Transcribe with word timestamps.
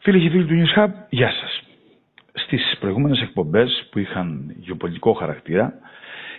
Φίλοι 0.00 0.20
και 0.20 0.30
φίλοι 0.30 0.44
του 0.44 0.54
News 0.54 0.78
Hub, 0.78 0.90
γεια 1.10 1.30
σας. 1.30 1.62
Στις 2.32 2.76
προηγούμενες 2.80 3.20
εκπομπές 3.20 3.88
που 3.90 3.98
είχαν 3.98 4.54
γεωπολιτικό 4.58 5.12
χαρακτήρα, 5.12 5.72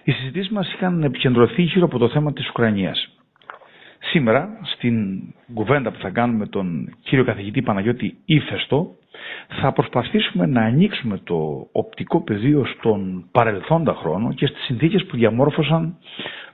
οι 0.03 0.11
συζητήσεις 0.11 0.49
μας 0.49 0.73
είχαν 0.73 1.03
επικεντρωθεί 1.03 1.61
γύρω 1.61 1.85
από 1.85 1.97
το 1.97 2.09
θέμα 2.09 2.33
της 2.33 2.49
Ουκρανίας. 2.49 3.09
Σήμερα, 3.99 4.49
στην 4.63 5.19
κουβέντα 5.53 5.91
που 5.91 5.99
θα 5.99 6.09
κάνουμε 6.09 6.37
με 6.39 6.47
τον 6.47 6.95
κύριο 7.03 7.25
καθηγητή 7.25 7.61
Παναγιώτη 7.61 8.17
Ήφεστο, 8.25 8.95
θα 9.61 9.71
προσπαθήσουμε 9.71 10.45
να 10.45 10.61
ανοίξουμε 10.61 11.17
το 11.23 11.67
οπτικό 11.71 12.21
πεδίο 12.23 12.65
στον 12.65 13.25
παρελθόντα 13.31 13.93
χρόνο 13.93 14.33
και 14.33 14.45
στις 14.47 14.63
συνθήκες 14.63 15.05
που 15.05 15.15
διαμόρφωσαν 15.17 15.97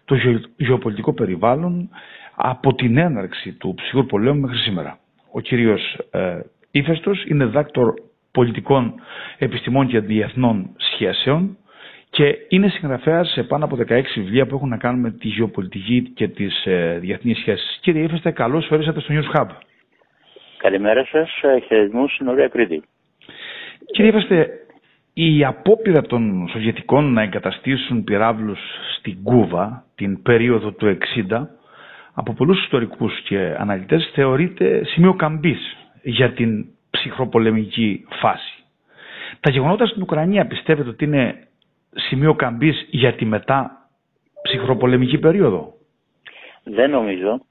το 0.06 0.16
γεωπολιτικό 0.58 1.14
περιβάλλον 1.14 1.90
από 2.36 2.74
την 2.76 2.98
έναρξη 2.98 3.52
του 3.52 3.74
ψυχρού 3.76 4.06
πολέμου 4.06 4.40
μέχρι 4.40 4.58
σήμερα. 4.58 5.00
Ο 5.32 5.40
κύριος 5.40 5.98
ε, 6.12 6.40
Ήφεστος 6.78 7.26
είναι 7.28 7.46
δάκτορ 7.46 7.94
πολιτικών 8.32 8.94
επιστημών 9.38 9.88
και 9.88 10.00
διεθνών 10.00 10.70
σχέσεων 10.77 11.58
και 12.09 12.36
είναι 12.48 12.67
συγγραφέας 12.70 13.30
σε 13.31 13.44
πάνω 13.44 13.66
από 13.66 13.76
16 13.88 14.02
βιβλία 14.16 14.45
που 14.45 14.55
έχουν 14.55 14.70
να 14.70 14.77
κάνουν 14.77 15.00
με 15.00 15.12
τη 15.12 15.27
γεωπολιτική 15.27 16.02
και 16.16 16.27
τις 16.27 16.66
ε, 16.66 16.98
διεθνείς 17.02 17.38
σχέσεις. 17.38 17.77
Κύριε 17.81 18.03
Ήφεστε, 18.03 18.31
καλώς 18.31 18.70
ορίσατε 18.72 19.00
στο 19.00 19.14
News 19.14 19.38
Hub. 19.40 19.48
Καλημέρα 20.58 21.05
σας, 21.05 21.30
ε, 21.41 21.59
χαιρετισμούς 21.59 22.14
στην 22.14 22.27
ωραία 22.27 22.48
Κρήτη. 22.48 22.84
Κύριε 23.92 24.09
Ήφεστε, 24.12 24.50
η 25.14 25.45
απόπειρα 25.45 26.02
των 26.02 26.48
Σοβιετικών 26.52 27.14
να 27.14 27.22
εγκαταστήσουν 27.22 28.03
πυράβλους 28.03 28.59
στην 28.98 29.23
Κούβα 29.23 29.86
την 29.95 30.22
περίοδο 30.22 30.72
του 30.72 30.98
60 31.30 31.48
από 32.14 32.34
πολλούς 32.34 32.64
ιστορικούς 32.64 33.22
και 33.22 33.55
αναλυτές 33.58 34.12
θεωρείται 34.14 34.81
σημείο 34.86 35.14
καμπής 35.14 35.84
για 36.08 36.34
την 36.34 36.66
ψυχροπολεμική 36.90 38.05
φάση. 38.22 38.64
Τα 39.40 39.50
γεγονότα 39.50 39.86
στην 39.86 40.02
Ουκρανία 40.02 40.48
πιστεύετε 40.48 40.89
ότι 40.89 41.03
είναι 41.03 41.48
σημείο 41.95 42.36
καμπής 42.36 42.88
για 42.89 43.14
τη 43.14 43.25
μετά 43.25 43.88
ψυχροπολεμική 44.42 45.17
περίοδο; 45.17 45.73
Δεν 46.64 46.89
νομίζω. 46.89 47.45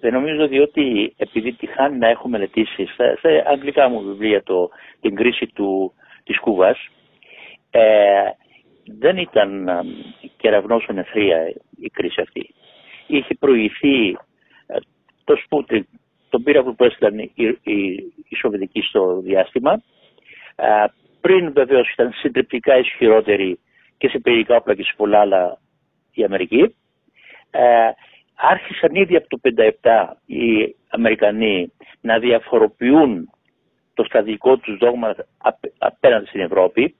Δεν 0.00 0.12
νομίζω 0.12 0.48
διότι 0.48 1.14
επειδή 1.16 1.52
τυχάνει 1.52 1.98
να 1.98 2.08
έχω 2.08 2.28
μελετήσει 2.28 2.86
σε 3.20 3.44
αγγλικά 3.46 3.88
μου 3.88 4.02
βιβλία 4.02 4.42
το, 4.42 4.70
την 5.00 5.14
κρίση 5.14 5.46
του, 5.46 5.92
της 6.24 6.38
Κούβας 6.40 6.78
ε, 7.70 7.80
δεν 8.98 9.16
ήταν 9.16 9.68
ε, 9.68 9.80
κεραυνός 10.36 10.86
ενεθρία 10.88 11.36
η 11.80 11.88
κρίση 11.92 12.20
αυτή. 12.20 12.54
Είχε 13.06 13.34
προηγηθεί 13.34 14.08
ε, 14.66 14.76
το 15.24 15.36
Σπούτρικ 15.44 15.86
τον 16.32 16.42
πύραυλο 16.42 16.74
που 16.74 16.84
έστειλαν 16.84 17.18
οι, 17.18 17.32
οι, 17.62 17.76
οι 18.28 18.36
Σοβιετικοί 18.40 18.80
στο 18.80 19.20
διάστημα. 19.20 19.82
πριν 21.20 21.52
βεβαίως 21.52 21.92
ήταν 21.92 22.12
συντριπτικά 22.12 22.78
ισχυρότεροι 22.78 23.58
και 23.98 24.08
σε 24.08 24.18
πυρηνικά 24.18 24.56
όπλα 24.56 24.74
και 24.74 24.82
σε 24.82 24.92
πολλά 24.96 25.20
άλλα 25.20 25.58
η 26.12 26.24
Αμερική. 26.24 26.74
άρχισαν 28.34 28.94
ήδη 28.94 29.16
από 29.16 29.28
το 29.28 29.38
1957 29.82 30.16
οι 30.26 30.74
Αμερικανοί 30.88 31.72
να 32.00 32.18
διαφοροποιούν 32.18 33.30
το 33.94 34.04
στρατηγικό 34.04 34.56
τους 34.56 34.76
δόγμα 34.76 35.14
απέναντι 35.78 36.26
στην 36.26 36.40
Ευρώπη. 36.40 36.94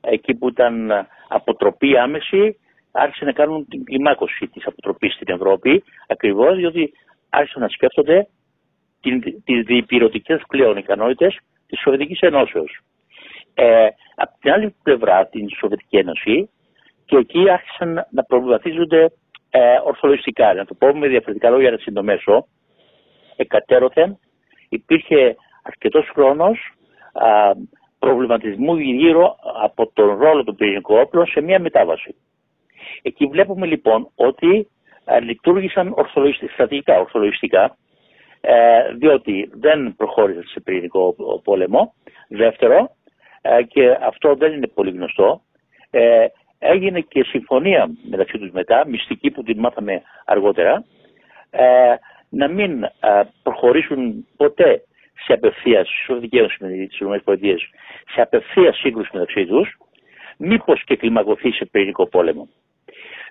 Εκεί 0.00 0.34
που 0.34 0.48
ήταν 0.48 0.90
αποτροπή 1.28 1.96
άμεση, 1.96 2.58
άρχισαν 2.92 3.26
να 3.26 3.32
κάνουν 3.32 3.68
την 3.68 3.84
κλιμάκωση 3.84 4.46
της 4.46 4.66
αποτροπής 4.66 5.14
στην 5.14 5.34
Ευρώπη, 5.34 5.84
ακριβώς 6.08 6.56
διότι 6.56 6.92
άρχισαν 7.30 7.62
να 7.62 7.68
σκέφτονται 7.68 8.28
τις 9.44 9.64
διπυρωτικές 9.64 10.42
πλέον 10.48 10.76
ικανότητες 10.76 11.38
της 11.66 11.80
Σοβιετικής 11.80 12.20
Ενώσεως. 12.20 12.80
Ε, 13.54 13.88
από 14.14 14.32
την 14.40 14.52
άλλη 14.52 14.74
πλευρά 14.82 15.26
την 15.26 15.48
Σοβιετική 15.58 15.96
Ένωση 15.96 16.50
και 17.04 17.16
εκεί 17.16 17.50
άρχισαν 17.50 18.06
να 18.10 18.24
προβληματίζονται 18.24 19.12
ε, 19.50 19.60
ορθολογιστικά. 19.84 20.54
Να 20.54 20.64
το 20.64 20.74
πω 20.74 20.94
με 20.94 21.08
διαφορετικά 21.08 21.50
λόγια 21.50 21.70
να 21.70 21.78
συντομέσω. 21.78 22.46
Εκατέρωθεν 23.36 24.18
υπήρχε 24.68 25.36
αρκετός 25.62 26.10
χρόνος 26.14 26.58
α, 27.12 27.28
προβληματισμού 27.98 28.76
γύρω 28.76 29.36
από 29.62 29.90
τον 29.92 30.18
ρόλο 30.18 30.44
του 30.44 30.54
πυρηνικού 30.54 30.94
όπλου 30.94 31.26
σε 31.26 31.40
μια 31.40 31.60
μετάβαση. 31.60 32.14
Εκεί 33.02 33.26
βλέπουμε 33.26 33.66
λοιπόν 33.66 34.10
ότι 34.14 34.68
α, 35.04 35.20
λειτουργήσαν 35.20 35.92
ορθολογιστικά, 35.96 36.52
στρατηγικά 36.52 37.00
ορθολογιστικά 37.00 37.64
ε, 37.64 37.70
διότι 38.96 39.50
δεν 39.52 39.94
προχώρησε 39.96 40.42
σε 40.46 40.60
πυρηνικό 40.60 41.14
πόλεμο. 41.44 41.94
Δεύτερο, 42.28 42.96
ε, 43.42 43.62
και 43.62 43.98
αυτό 44.00 44.34
δεν 44.34 44.52
είναι 44.52 44.66
πολύ 44.66 44.90
γνωστό, 44.90 45.42
ε, 45.90 46.26
έγινε 46.58 47.00
και 47.00 47.24
συμφωνία 47.24 47.90
μεταξύ 48.10 48.38
τους 48.38 48.50
μετά, 48.50 48.86
μυστική 48.86 49.30
που 49.30 49.42
την 49.42 49.58
μάθαμε 49.58 50.02
αργότερα, 50.24 50.84
να 52.28 52.48
μην 52.48 52.86
προχωρήσουν 53.42 54.26
ποτέ 54.36 54.82
σε 55.24 55.32
απευθείας, 55.32 55.88
δικαίωση 56.20 56.56
με 56.60 56.68
τις 56.68 56.98
ΗΠΑ, 57.00 57.36
σε 58.14 58.20
απευθείας 58.20 58.76
σύγκρουση 58.76 59.10
μεταξύ 59.12 59.46
τους, 59.46 59.78
μήπως 60.36 60.84
και 60.84 60.96
κλιμακωθεί 60.96 61.52
σε 61.52 61.64
πυρηνικό 61.64 62.06
πόλεμο. 62.06 62.48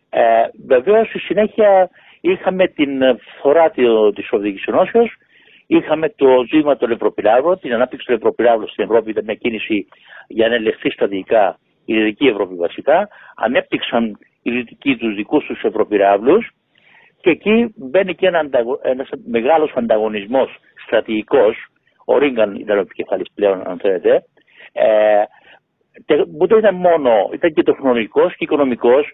Ε, 0.10 0.48
Βεβαίως, 0.68 1.08
στη 1.08 1.20
συνέχεια 1.20 1.90
Είχαμε 2.22 2.68
την 2.68 3.02
φορά 3.42 3.70
της 4.16 4.26
Σοβιετική 4.28 4.64
Ενώσεω, 4.70 5.04
είχαμε 5.68 6.10
το 6.10 6.28
ζήτημα 6.52 6.78
των 6.78 6.92
Ευρωπυλάβρων, 6.92 7.60
την 7.60 7.74
ανάπτυξη 7.74 8.06
των 8.06 8.16
Ευρωπυλάβρων 8.16 8.68
στην 8.68 8.84
Ευρώπη 8.84 9.10
ήταν 9.10 9.24
μια 9.24 9.36
κίνηση 9.36 9.88
για 10.28 10.48
να 10.48 10.56
ελεγχθεί 10.56 10.90
στρατηγικά 10.90 11.60
η 11.86 11.94
Δυτική 11.94 12.28
Ευρώπη 12.28 12.56
βασικά. 12.56 13.10
Ανέπτυξαν 13.36 14.18
οι 14.42 14.52
Δυτικοί 14.52 14.98
τους 14.98 15.16
δικούς 15.16 15.46
τους 15.46 15.64
Ευρωπυλάβρου 15.64 16.38
και 17.22 17.30
εκεί 17.30 17.74
μπαίνει 17.76 18.16
και 18.16 18.28
ένα 18.28 18.50
ένας 18.82 19.10
μεγάλος 19.26 19.72
ανταγωνισμός 19.76 20.56
στρατηγικός, 20.86 21.56
ο 22.06 22.18
Ρίγκαν 22.18 22.56
ήταν 22.56 22.78
ο 22.78 22.82
επικεφαλής 22.82 23.28
πλέον 23.36 23.62
αν 23.68 23.80
θέλετε, 23.80 24.24
ε, 24.72 25.24
που 26.38 26.48
δεν 26.48 26.58
ήταν 26.58 26.76
μόνο, 26.76 27.12
ήταν 27.34 27.54
και 27.54 27.64
τεχνολογικός 27.64 28.36
και 28.36 28.44
οικονομικός 28.44 29.14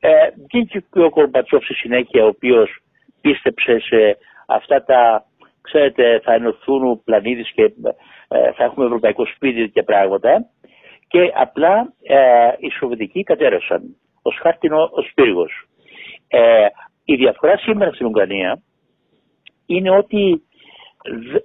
ε, 0.00 0.10
βγήκε 0.48 0.84
και 0.92 1.00
ο 1.00 1.10
Κορμπατσόφ 1.10 1.64
στη 1.64 1.74
συνέχεια, 1.74 2.24
ο 2.24 2.26
οποίος 2.26 2.82
πίστεψε 3.20 3.78
σε 3.78 4.16
αυτά 4.46 4.84
τα, 4.84 5.24
ξέρετε, 5.60 6.20
θα 6.24 6.32
ενωθούν 6.32 6.90
ο 6.90 7.00
πλανήτης 7.04 7.52
και 7.52 7.62
ε, 8.28 8.52
θα 8.52 8.64
έχουμε 8.64 8.86
ευρωπαϊκό 8.86 9.26
σπίτι 9.26 9.70
και 9.70 9.82
πράγματα. 9.82 10.46
Και 11.08 11.32
απλά 11.34 11.92
ε, 12.02 12.16
οι 12.58 12.70
Σοβιετικοί 12.70 13.22
κατέρευσαν 13.22 13.96
ως 14.22 14.38
χάρτινο 14.42 14.82
ο 14.82 15.02
πύργος. 15.14 15.68
Ε, 16.28 16.66
η 17.04 17.14
διαφορά 17.14 17.56
σήμερα 17.58 17.92
στην 17.92 18.06
Ουγγανία 18.06 18.62
είναι 19.66 19.90
ότι 19.90 20.42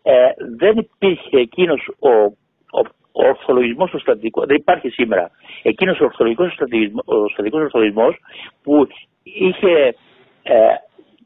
ε, 0.01 0.29
δεν 0.57 0.77
υπήρχε 0.77 1.37
εκείνος 1.37 1.89
ο, 1.99 2.09
ο, 2.79 2.81
ο 3.17 3.27
ορθολογισμός 3.27 3.89
του 3.89 3.99
στρατηγικού, 3.99 4.45
δεν 4.45 4.55
υπάρχει 4.55 4.89
σήμερα 4.89 5.31
εκείνος 5.63 5.99
ο 5.99 6.03
ορθολογικός 6.03 6.53
στρατηγικός 6.53 7.61
ορθολογισμός 7.61 8.15
που 8.63 8.87
είχε 9.23 9.95
ε, 10.43 10.55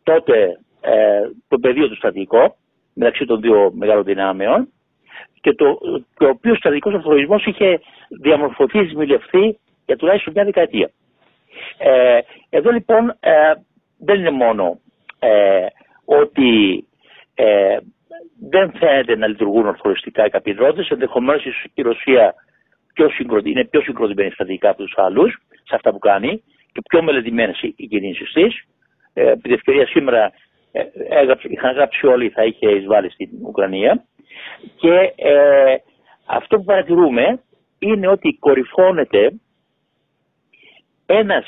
τότε 0.04 0.60
ε, 0.82 1.22
το 1.48 1.60
πεδίο 1.60 1.88
του 1.88 1.96
στρατηγικό 1.96 2.56
μεταξύ 2.94 3.26
των 3.26 3.42
δύο 3.42 3.72
μεγάλων 3.76 4.04
δυνάμεων 4.04 4.68
και 5.42 5.54
το, 5.54 5.78
το 6.18 6.28
οποίο 6.28 6.56
στρατηγικός 6.56 6.94
ορθολογισμός 6.94 7.46
είχε 7.46 7.80
διαμορφωθεί, 8.22 8.84
δημιουργηθεί 8.84 9.60
για 9.86 9.96
τουλάχιστον 9.96 10.34
μια 10.34 10.44
δεκαετία. 10.44 10.92
Ε, 11.78 12.20
εδώ 12.50 12.72
λοιπόν 12.72 13.10
ε, 13.20 13.54
δεν 13.98 14.20
είναι 14.20 14.32
μόνο 14.32 14.80
ε, 15.20 15.66
ότι 16.06 16.84
ε, 17.36 17.78
δεν 18.50 18.72
φαίνεται 18.78 19.16
να 19.16 19.28
λειτουργούν 19.28 19.66
ορθολογιστικά 19.66 20.26
οι 20.26 20.30
καπιδρότες, 20.30 20.90
ενδεχομένως 20.90 21.44
η 21.74 21.82
Ρωσία 21.82 22.34
πιο 22.94 23.10
συγκροτη, 23.10 23.50
είναι 23.50 23.66
πιο 23.66 23.82
συγκροτημένη 23.82 24.32
στρατηγικά 24.32 24.70
από 24.70 24.84
τους 24.84 24.94
άλλους 24.98 25.42
σε 25.52 25.76
αυτά 25.76 25.92
που 25.92 26.00
κάνει 26.00 26.44
και 26.72 26.82
πιο 26.90 27.04
μελετημένες 27.04 27.62
οι 27.62 27.88
κινήσεις 27.88 28.32
της. 28.32 28.64
Ε, 29.14 29.32
επί 29.32 29.54
ευκαιρία 29.54 29.88
σήμερα 29.88 30.32
ε, 30.72 30.82
είχαν 31.50 31.74
γράψει 31.74 32.08
όλοι 32.08 32.30
θα 32.30 32.44
είχε 32.44 32.70
εισβάλει 32.72 33.12
στην 33.12 33.30
Ουκρανία 33.42 34.04
και 34.76 35.14
ε, 35.16 35.76
αυτό 36.26 36.58
που 36.58 36.64
παρατηρούμε 36.64 37.40
είναι 37.80 38.08
ότι 38.08 38.38
κορυφώνεται 38.40 39.32
ένας 41.06 41.46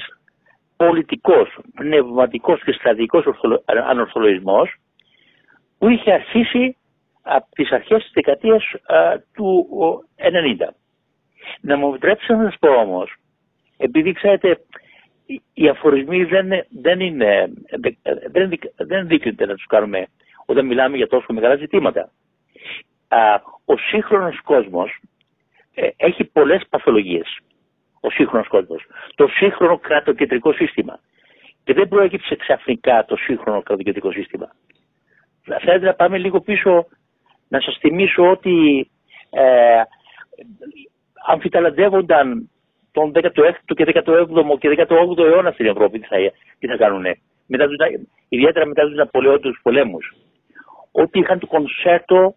πολιτικός, 0.78 1.57
πνευματικός 1.75 2.63
και 2.63 2.72
στρατηγικός 2.72 3.25
ανορθολογισμός 3.66 4.75
που 5.81 5.89
είχε 5.89 6.12
αρχίσει 6.12 6.78
από 7.22 7.48
τις 7.56 7.72
αρχές 7.72 8.04
της 8.04 8.12
δεκαετίας 8.13 8.63
του 9.33 9.68
90. 10.18 10.68
Να 11.62 11.78
μου 11.78 11.88
επιτρέψετε 11.88 12.36
να 12.36 12.44
σας 12.44 12.60
πω 12.60 12.69
όμως, 12.69 13.16
επειδή 13.78 14.12
ξέρετε, 14.12 14.62
οι 15.54 15.69
αφορισμοί 15.69 16.24
δεν, 16.24 16.50
δεν 16.69 17.00
είναι, 17.00 17.54
δεν, 18.31 18.50
δεν 18.75 19.07
να 19.38 19.56
τους 19.56 19.66
κάνουμε 19.66 20.07
όταν 20.45 20.66
μιλάμε 20.66 20.98
για 20.98 21.07
τόσο 21.07 21.33
μεγάλα 21.33 21.56
ζητήματα. 21.56 22.12
Α, 23.07 23.33
ο 23.66 23.78
σύγχρονος 23.78 24.42
κόσμος 24.42 25.00
ε, 25.74 25.89
έχει 25.98 26.24
πολλές 26.24 26.63
παθολογίες. 26.69 27.39
Ο 28.00 28.10
σύγχρονος 28.10 28.48
κόσμος. 28.48 28.86
Το 29.16 29.28
σύγχρονο 29.28 29.78
κρατοκεντρικό 29.78 30.54
σύστημα. 30.54 31.00
Και 31.63 31.74
δεν 31.74 31.88
προέκυψε 31.88 32.36
ξαφνικά 32.36 33.06
το 33.06 33.16
σύγχρονο 33.16 33.62
κρατοκεντρικό 33.62 34.12
σύστημα. 34.12 34.51
Θα 35.44 35.56
ήθελα 35.56 35.80
να 35.80 35.94
πάμε 35.94 36.18
λίγο 36.18 36.42
πίσω 36.42 36.86
να 37.48 37.60
σας 37.60 37.78
θυμίσω 37.80 38.30
ότι 38.30 38.90
ε, 39.30 39.82
αμφιταλαντεύονταν 41.28 42.50
τον 42.92 43.12
16ο 43.14 43.76
και 43.76 43.86
17ο 44.06 44.60
και 44.60 44.86
18ο 44.88 45.18
αιώνα 45.18 45.52
στην 45.52 45.66
Ευρώπη 45.66 46.00
τι 46.00 46.08
θα, 46.08 46.18
τι 46.60 46.68
θα 46.68 46.78
κάνουν. 46.78 47.06
Μετά 47.46 47.66
τους, 47.68 47.76
ιδιαίτερα 48.30 48.66
μετά 48.66 48.82
τους 48.82 48.96
Ναπολεόντους 48.96 49.60
πολέμους. 49.64 50.16
Ότι 50.92 51.20
είχαν 51.20 51.40
το 51.40 51.48
κονσέρτο 51.48 52.36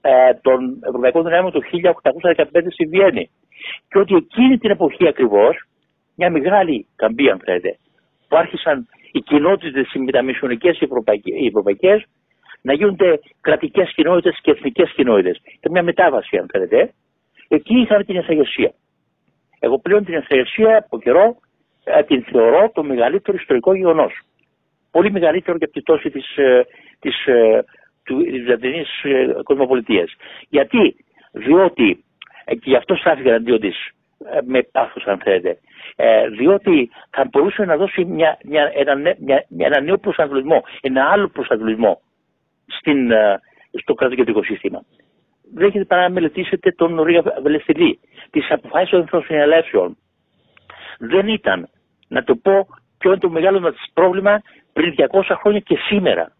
ε, 0.00 0.34
των 0.42 0.78
Ευρωπαϊκών 0.86 1.22
Δυνάμεων 1.24 1.52
το 1.52 1.60
1815 2.32 2.44
στη 2.72 2.84
Βιέννη. 2.86 3.30
Και 3.88 3.98
ότι 3.98 4.14
εκείνη 4.14 4.58
την 4.58 4.70
εποχή 4.70 5.08
ακριβώς, 5.08 5.56
μια 6.14 6.30
μεγάλη 6.30 6.86
καμπή 6.96 7.30
αν 7.30 7.40
θέλετε, 7.44 7.78
που 8.28 8.36
άρχισαν 8.36 8.86
οι 9.12 9.20
κοινότητες 9.20 9.92
οι 9.94 9.98
μεταμισιονικές 9.98 10.80
οι 11.22 11.46
ευρωπαϊκές 11.46 12.06
να 12.62 12.72
γίνονται 12.72 13.20
κρατικές 13.40 13.92
κοινότητες 13.94 14.38
και 14.42 14.50
εθνικές 14.50 14.92
κοινότητες. 14.92 15.40
Και 15.60 15.68
μια 15.70 15.82
μετάβαση 15.82 16.36
αν 16.36 16.46
θέλετε. 16.50 16.92
Εκεί 17.48 17.78
είχαμε 17.80 18.04
την 18.04 18.16
εθαγεσία. 18.16 18.72
Εγώ 19.58 19.78
πλέον 19.78 20.04
την 20.04 20.14
εθαγεσία 20.14 20.76
από 20.78 20.98
καιρό 20.98 21.36
ε, 21.84 22.02
την 22.02 22.22
θεωρώ 22.22 22.70
το 22.74 22.82
μεγαλύτερο 22.82 23.36
ιστορικό 23.40 23.74
γεγονός. 23.74 24.12
Πολύ 24.90 25.10
μεγαλύτερο 25.10 25.58
και 25.58 25.64
από 25.64 25.72
τη 25.72 25.82
τόση 25.82 26.10
της, 26.10 26.36
ε, 26.36 26.66
της, 27.00 27.26
ε, 27.26 27.64
του, 28.04 28.24
της 28.60 28.88
κοσμοπολιτείας. 29.42 30.12
Γιατί, 30.48 30.96
διότι, 31.32 32.04
και 32.44 32.58
γι' 32.62 32.76
αυτό 32.76 32.94
στάθηκα 32.94 33.34
αντίον 33.34 33.60
της, 33.60 33.90
με 34.44 34.62
πάθος 34.62 35.06
αν 35.06 35.18
θέλετε, 35.18 35.58
διότι 36.30 36.90
θα 37.10 37.24
μπορούσε 37.30 37.64
να 37.64 37.76
δώσει 37.76 38.04
μια, 38.04 38.38
μια, 38.44 38.72
ένα, 38.74 39.14
μια, 39.18 39.46
ένα 39.58 39.80
νέο 39.80 39.98
προσανατολισμό, 39.98 40.64
ένα 40.80 41.08
άλλο 41.10 41.28
προσανατολισμό 41.28 42.00
στην, 42.78 43.10
στο 43.80 43.94
κρατοκεντρικό 43.94 44.42
σύστημα. 44.42 44.84
Δεν 45.54 45.66
έχετε 45.68 45.84
παρά 45.84 46.02
να 46.02 46.10
μελετήσετε 46.10 46.70
τον 46.70 47.02
Ρίγα 47.02 47.22
Βελεστηλή, 47.42 47.98
τις 48.30 48.50
αποφάσεις 48.50 48.90
των 48.90 49.00
εθνοσυνελεύσεων. 49.00 49.96
Δεν 50.98 51.28
ήταν, 51.28 51.68
να 52.08 52.24
το 52.24 52.36
πω, 52.36 52.66
ποιο 52.98 53.10
είναι 53.10 53.20
το 53.20 53.30
μεγάλο 53.30 53.60
μας 53.60 53.74
πρόβλημα 53.94 54.42
πριν 54.72 54.94
200 55.10 55.22
χρόνια 55.40 55.60
και 55.60 55.76
σήμερα. 55.88 56.32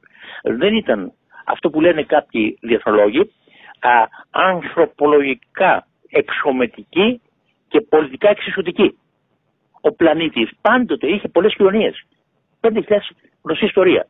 Δεν 0.43 0.75
ήταν 0.75 1.13
αυτό 1.45 1.71
που 1.71 1.81
λένε 1.81 2.03
κάποιοι 2.03 2.59
διεθνολόγοι, 2.61 3.21
α, 3.81 3.91
ανθρωπολογικά 4.31 5.87
εξομετική 6.11 7.21
και 7.69 7.81
πολιτικά 7.81 8.29
εξισωτική. 8.29 8.99
Ο 9.81 9.93
πλανήτης 9.93 10.51
πάντοτε 10.61 11.07
είχε 11.07 11.29
πολλές 11.29 11.55
κοινωνίες. 11.55 12.03
5.000 12.61 12.81
γνωστή 13.43 13.65
ιστορία. 13.65 14.07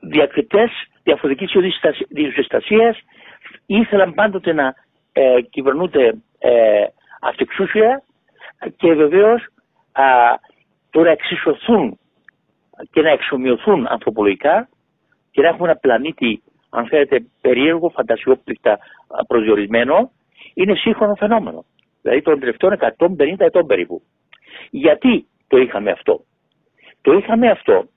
Διακριτές 0.00 0.70
διαφορετικής 1.02 1.54
ιδιοστασίας 2.08 2.98
ήθελαν 3.66 4.14
πάντοτε 4.14 4.52
να 4.52 4.74
ε, 5.12 5.40
κυβερνούνται 5.50 6.14
ε, 6.38 6.84
αυτεξούσια 7.20 8.02
και 8.76 8.92
βεβαίως 8.94 9.42
α, 9.92 10.04
τώρα 10.90 11.10
εξισωθούν 11.10 11.98
και 12.90 13.00
να 13.00 13.10
εξομοιωθούν 13.10 13.86
ανθρωπολογικά 13.88 14.68
και 15.30 15.42
να 15.42 15.48
έχουμε 15.48 15.68
ένα 15.70 15.78
πλανήτη 15.78 16.42
αν 16.70 16.86
θέλετε 16.86 17.24
περίεργο, 17.40 17.88
φαντασιόπληκτα 17.88 18.78
προσδιορισμένο 19.26 20.10
είναι 20.54 20.74
σύγχρονο 20.74 21.14
φαινόμενο. 21.14 21.64
Δηλαδή 22.02 22.22
των 22.22 22.40
τελευταίων 22.40 22.78
150 22.98 23.34
ετών 23.38 23.66
περίπου. 23.66 24.02
Γιατί 24.70 25.26
το 25.46 25.56
είχαμε 25.56 25.90
αυτό; 25.90 26.24
Το 27.00 27.12
είχαμε 27.12 27.50
αυτό 27.50 27.88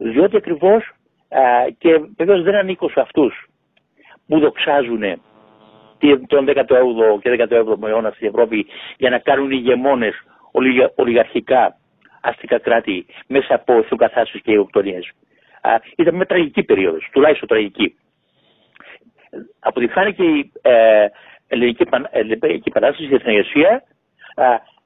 διότι 0.00 0.36
ακριβώς 0.36 0.92
και 1.78 2.00
βεβαίως 2.16 2.42
δεν 2.42 2.54
ανήκω 2.54 2.88
σε 2.88 3.00
αυτούς 3.00 3.48
που 4.26 4.38
δοξάζουν 4.38 5.02
τον 6.26 6.48
18ο 6.48 7.20
και 7.22 7.46
17ο 7.50 7.88
αιώνα 7.88 8.10
στην 8.10 8.28
Ευρώπη 8.28 8.66
για 8.96 9.10
να 9.10 9.18
κάνουν 9.18 9.50
ηγεμόνες 9.50 10.14
ολιγαρχικά 10.94 11.76
αστικά 12.20 12.58
κράτη 12.58 13.06
μέσα 13.26 13.54
από 13.54 13.72
εθνοκαθάσεις 13.72 14.42
και 14.42 14.52
ιοκτονίες. 14.52 15.10
Ήταν 15.96 16.14
μια 16.14 16.26
τραγική 16.26 16.62
περίοδος, 16.62 17.08
τουλάχιστον 17.12 17.48
τραγική. 17.48 17.94
Από 19.60 19.80
τη 19.80 19.88
χάρη 19.88 20.14
και 20.14 20.24
η 20.24 20.52
ε, 20.62 21.06
ελληνική, 21.48 21.84
ελληνική 22.10 22.68
επανάσταση 22.68 23.04
στην 23.04 23.16
Εθνογεσία 23.16 23.82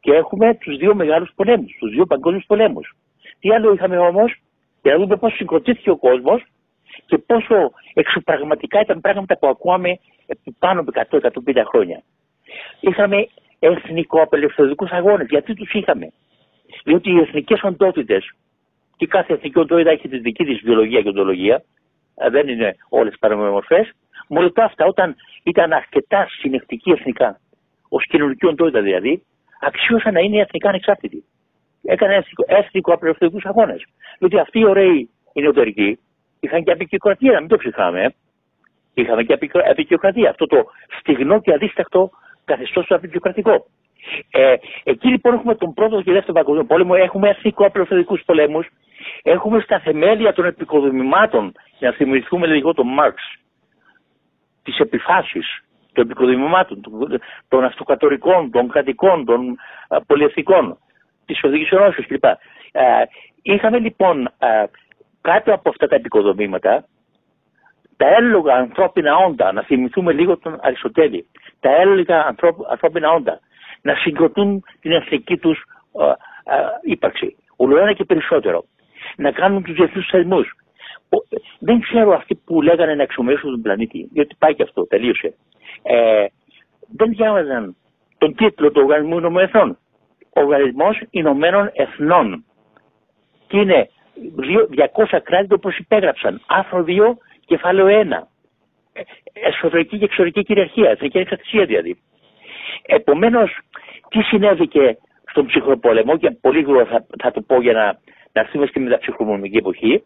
και 0.00 0.12
έχουμε 0.12 0.54
τους 0.54 0.76
δύο 0.76 0.94
μεγάλους 0.94 1.32
πολέμους, 1.34 1.76
τους 1.78 1.90
δύο 1.90 2.06
παγκόσμιους 2.06 2.44
πολέμους. 2.46 2.96
Τι 3.40 3.52
άλλο 3.52 3.72
είχαμε 3.72 3.98
όμως, 3.98 4.32
για 4.84 4.92
να 4.92 4.98
δούμε 4.98 5.16
πώς 5.16 5.32
συγκροτήθηκε 5.34 5.90
ο 5.90 5.96
κόσμος 5.96 6.42
και 7.06 7.18
πόσο 7.18 7.72
εξωπραγματικά 7.94 8.80
ήταν 8.80 9.00
πράγματα 9.00 9.38
που 9.38 9.46
ακούαμε 9.46 9.98
πάνω 10.58 10.80
από 10.80 10.90
100-150 11.46 11.62
χρόνια. 11.66 12.02
Είχαμε 12.80 13.28
εθνικο-απελευθερωτικούς 13.58 14.90
αγώνες. 14.90 15.26
Γιατί 15.30 15.54
τους 15.54 15.72
είχαμε; 15.72 16.12
Διότι 16.84 17.10
οι 17.10 17.18
εθνικές 17.18 17.62
οντότητες 17.62 18.30
και 18.96 19.06
κάθε 19.06 19.32
εθνική 19.32 19.58
οντότητα 19.58 19.90
έχει 19.90 20.08
τη 20.08 20.18
δική 20.18 20.44
της 20.44 20.60
βιολογία 20.62 21.02
και 21.02 21.08
οντολογία, 21.08 21.62
ε, 22.14 22.30
δεν 22.30 22.48
είναι 22.48 22.76
όλες 22.88 23.14
παραμορφές. 23.20 23.92
Μόνο 24.28 24.52
αυτά, 24.56 24.84
όταν 24.84 25.16
ήταν 25.42 25.72
αρκετά 25.72 26.26
συνεχτικοί 26.40 26.90
εθνικά, 26.90 27.40
ως 27.88 28.06
κοινωνική 28.06 28.46
οντότητα 28.46 28.80
δηλαδή, 28.80 29.22
αξίωσαν 29.60 30.12
να 30.12 30.20
είναι 30.20 30.40
εθνικά 30.40 30.68
ανεξάρτητοι. 30.68 31.24
Έκανε 31.84 32.24
εθνικο-απελευθερωτικού 32.46 33.48
αγώνες. 33.48 33.84
Διότι 34.18 34.38
αυτοί 34.38 34.58
οι 34.58 34.64
ωραίοι 34.64 35.10
οι 35.32 35.42
νεωτερικοί 35.42 35.98
είχαν 36.40 36.64
και 36.64 36.70
απεικιοκρατία, 36.70 37.32
να 37.32 37.40
μην 37.40 37.48
το 37.48 37.56
ψυχάμε. 37.56 38.14
Είχαμε 38.94 39.22
και 39.22 39.38
απεικιοκρατία. 39.70 40.30
Αυτό 40.30 40.46
το 40.46 40.66
στιγνό 40.98 41.40
και 41.40 41.52
αδίστακτο 41.52 42.10
καθεστώς 42.44 42.86
του 42.86 42.94
απεικιοκρατικό. 42.94 43.66
Ε, 44.30 44.54
εκεί 44.84 45.08
λοιπόν 45.08 45.34
έχουμε 45.34 45.54
τον 45.54 45.74
πρώτο 45.74 46.02
και 46.02 46.12
δεύτερο 46.12 46.32
παγκόσμιο 46.32 46.64
πόλεμο, 46.64 46.94
έχουμε 46.96 47.28
αστικό-απελευθερικού 47.28 48.18
πολέμους, 48.26 48.66
έχουμε 49.22 49.60
στα 49.60 49.78
θεμέλια 49.80 50.32
των 50.32 50.44
επικοδομημάτων, 50.44 51.52
για 51.78 51.88
να 51.90 51.96
θυμηθούμε 51.96 52.46
λίγο 52.46 52.74
τον 52.74 52.86
Μάρξ, 52.88 53.22
τις 54.62 54.78
επιφάσεις 54.78 55.64
των 55.92 56.04
επικοδομημάτων, 56.04 56.80
των 57.48 57.64
αυτοκατορικών, 57.64 58.50
των 58.50 58.68
κρατικών, 58.68 59.24
των 59.24 59.56
πολυεθνικών, 60.06 60.78
της 61.26 61.44
Οδική 61.44 61.74
Ενώσεω 61.74 62.04
κλπ. 62.04 62.24
Ε, 62.24 62.36
είχαμε 63.42 63.78
λοιπόν 63.78 64.30
κάτω 65.20 65.54
από 65.54 65.68
αυτά 65.68 65.86
τα 65.86 65.94
επικοδομήματα 65.94 66.84
τα 67.96 68.06
έλογα 68.06 68.54
ανθρώπινα 68.54 69.16
όντα, 69.16 69.52
να 69.52 69.62
θυμηθούμε 69.62 70.12
λίγο 70.12 70.38
τον 70.38 70.58
Αριστοτέλη, 70.62 71.26
τα 71.60 71.70
έλεγα 71.70 72.34
ανθρώπινα 72.70 73.10
όντα, 73.10 73.40
να 73.82 73.94
συγκροτούν 73.94 74.64
την 74.80 74.92
εθνική 74.92 75.36
τους 75.36 75.62
ε, 76.00 76.04
ε, 76.04 76.64
ύπαρξη, 76.82 77.36
όλο 77.56 77.78
ένα 77.78 77.92
και 77.92 78.04
περισσότερο, 78.04 78.64
να 79.16 79.30
κάνουν 79.30 79.62
τους 79.62 79.74
διεθνούς 79.74 80.08
θεσμούς. 80.10 80.52
Δεν 81.58 81.80
ξέρω 81.80 82.14
αυτοί 82.14 82.34
που 82.34 82.62
λέγανε 82.62 82.94
να 82.94 83.02
εξομοιώσουν 83.02 83.50
τον 83.50 83.62
πλανήτη, 83.62 84.08
διότι 84.12 84.34
πάει 84.38 84.54
και 84.54 84.62
αυτό, 84.62 84.86
τελείωσε. 84.86 85.34
Ε, 85.82 86.26
δεν 86.96 87.10
διάβαζαν 87.10 87.76
τον 88.18 88.34
τίτλο 88.34 88.70
του 88.70 88.80
Οργανισμού 88.84 89.18
Ηνωμένων 89.18 89.48
Εθνών. 89.48 89.78
Οργανισμός 90.34 91.00
Ηνωμένων 91.10 91.70
Εθνών. 91.74 92.44
Και 93.46 93.58
είναι 93.58 93.88
200 95.06 95.18
κράτη 95.22 95.46
το 95.46 95.58
προσυπέγραψαν. 95.58 96.40
Άρθρο 96.46 96.84
2, 96.88 97.16
κεφάλαιο 97.46 97.86
1. 97.86 98.28
Ε, 98.92 99.02
εσωτερική 99.32 99.98
και 99.98 100.04
εξωτερική 100.04 100.42
κυριαρχία, 100.42 100.90
εθνική 100.90 101.18
εξαρτησία 101.18 101.64
δηλαδή. 101.64 101.98
Επομένως, 102.86 103.58
τι 104.08 104.22
συνέβηκε 104.22 104.98
στον 105.30 105.46
ψυχροπόλεμο, 105.46 106.16
και 106.16 106.30
πολύ 106.30 106.62
γρήγορα 106.62 106.84
θα, 106.84 107.06
θα 107.22 107.30
το 107.30 107.40
πω 107.40 107.60
για 107.60 107.72
να, 107.72 107.84
να 108.32 108.40
έρθουμε 108.40 108.66
στη 108.66 108.80
μεταψυχροπολεμική 108.80 109.56
εποχή. 109.56 110.04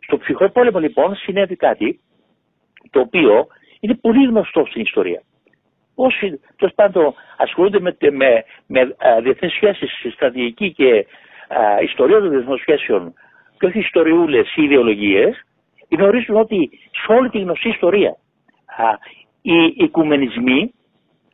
Στο 0.00 0.18
ψυχροπόλεμο 0.18 0.78
λοιπόν 0.78 1.14
συνέβη 1.16 1.56
κάτι 1.56 2.00
το 2.90 3.00
οποίο 3.00 3.46
είναι 3.80 3.94
πολύ 3.94 4.26
γνωστό 4.26 4.64
στην 4.66 4.82
ιστορία. 4.82 5.22
Όσοι 6.00 6.40
τέλος 6.56 6.74
πάντων 6.74 7.14
ασχολούνται 7.36 7.80
με, 7.80 7.96
με, 8.00 8.44
με 8.66 8.96
διεθνείς 9.22 9.52
σχέσεις, 9.52 9.90
στρατηγική 10.12 10.72
και 10.72 11.06
α, 11.48 11.82
ιστορία 11.82 12.18
των 12.18 12.30
διεθνών 12.30 12.58
σχέσεων 12.58 13.14
και 13.58 13.66
όχι 13.66 13.78
ιστοριούλες 13.78 14.54
ή 14.56 14.62
ιδεολογίες, 14.62 15.44
γνωρίζουν 15.90 16.36
ότι 16.36 16.70
σε 17.06 17.12
όλη 17.12 17.28
τη 17.28 17.38
γνωστή 17.38 17.68
ιστορία 17.68 18.16
α, 18.76 18.84
οι 19.42 19.74
οικουμενισμοί 19.76 20.74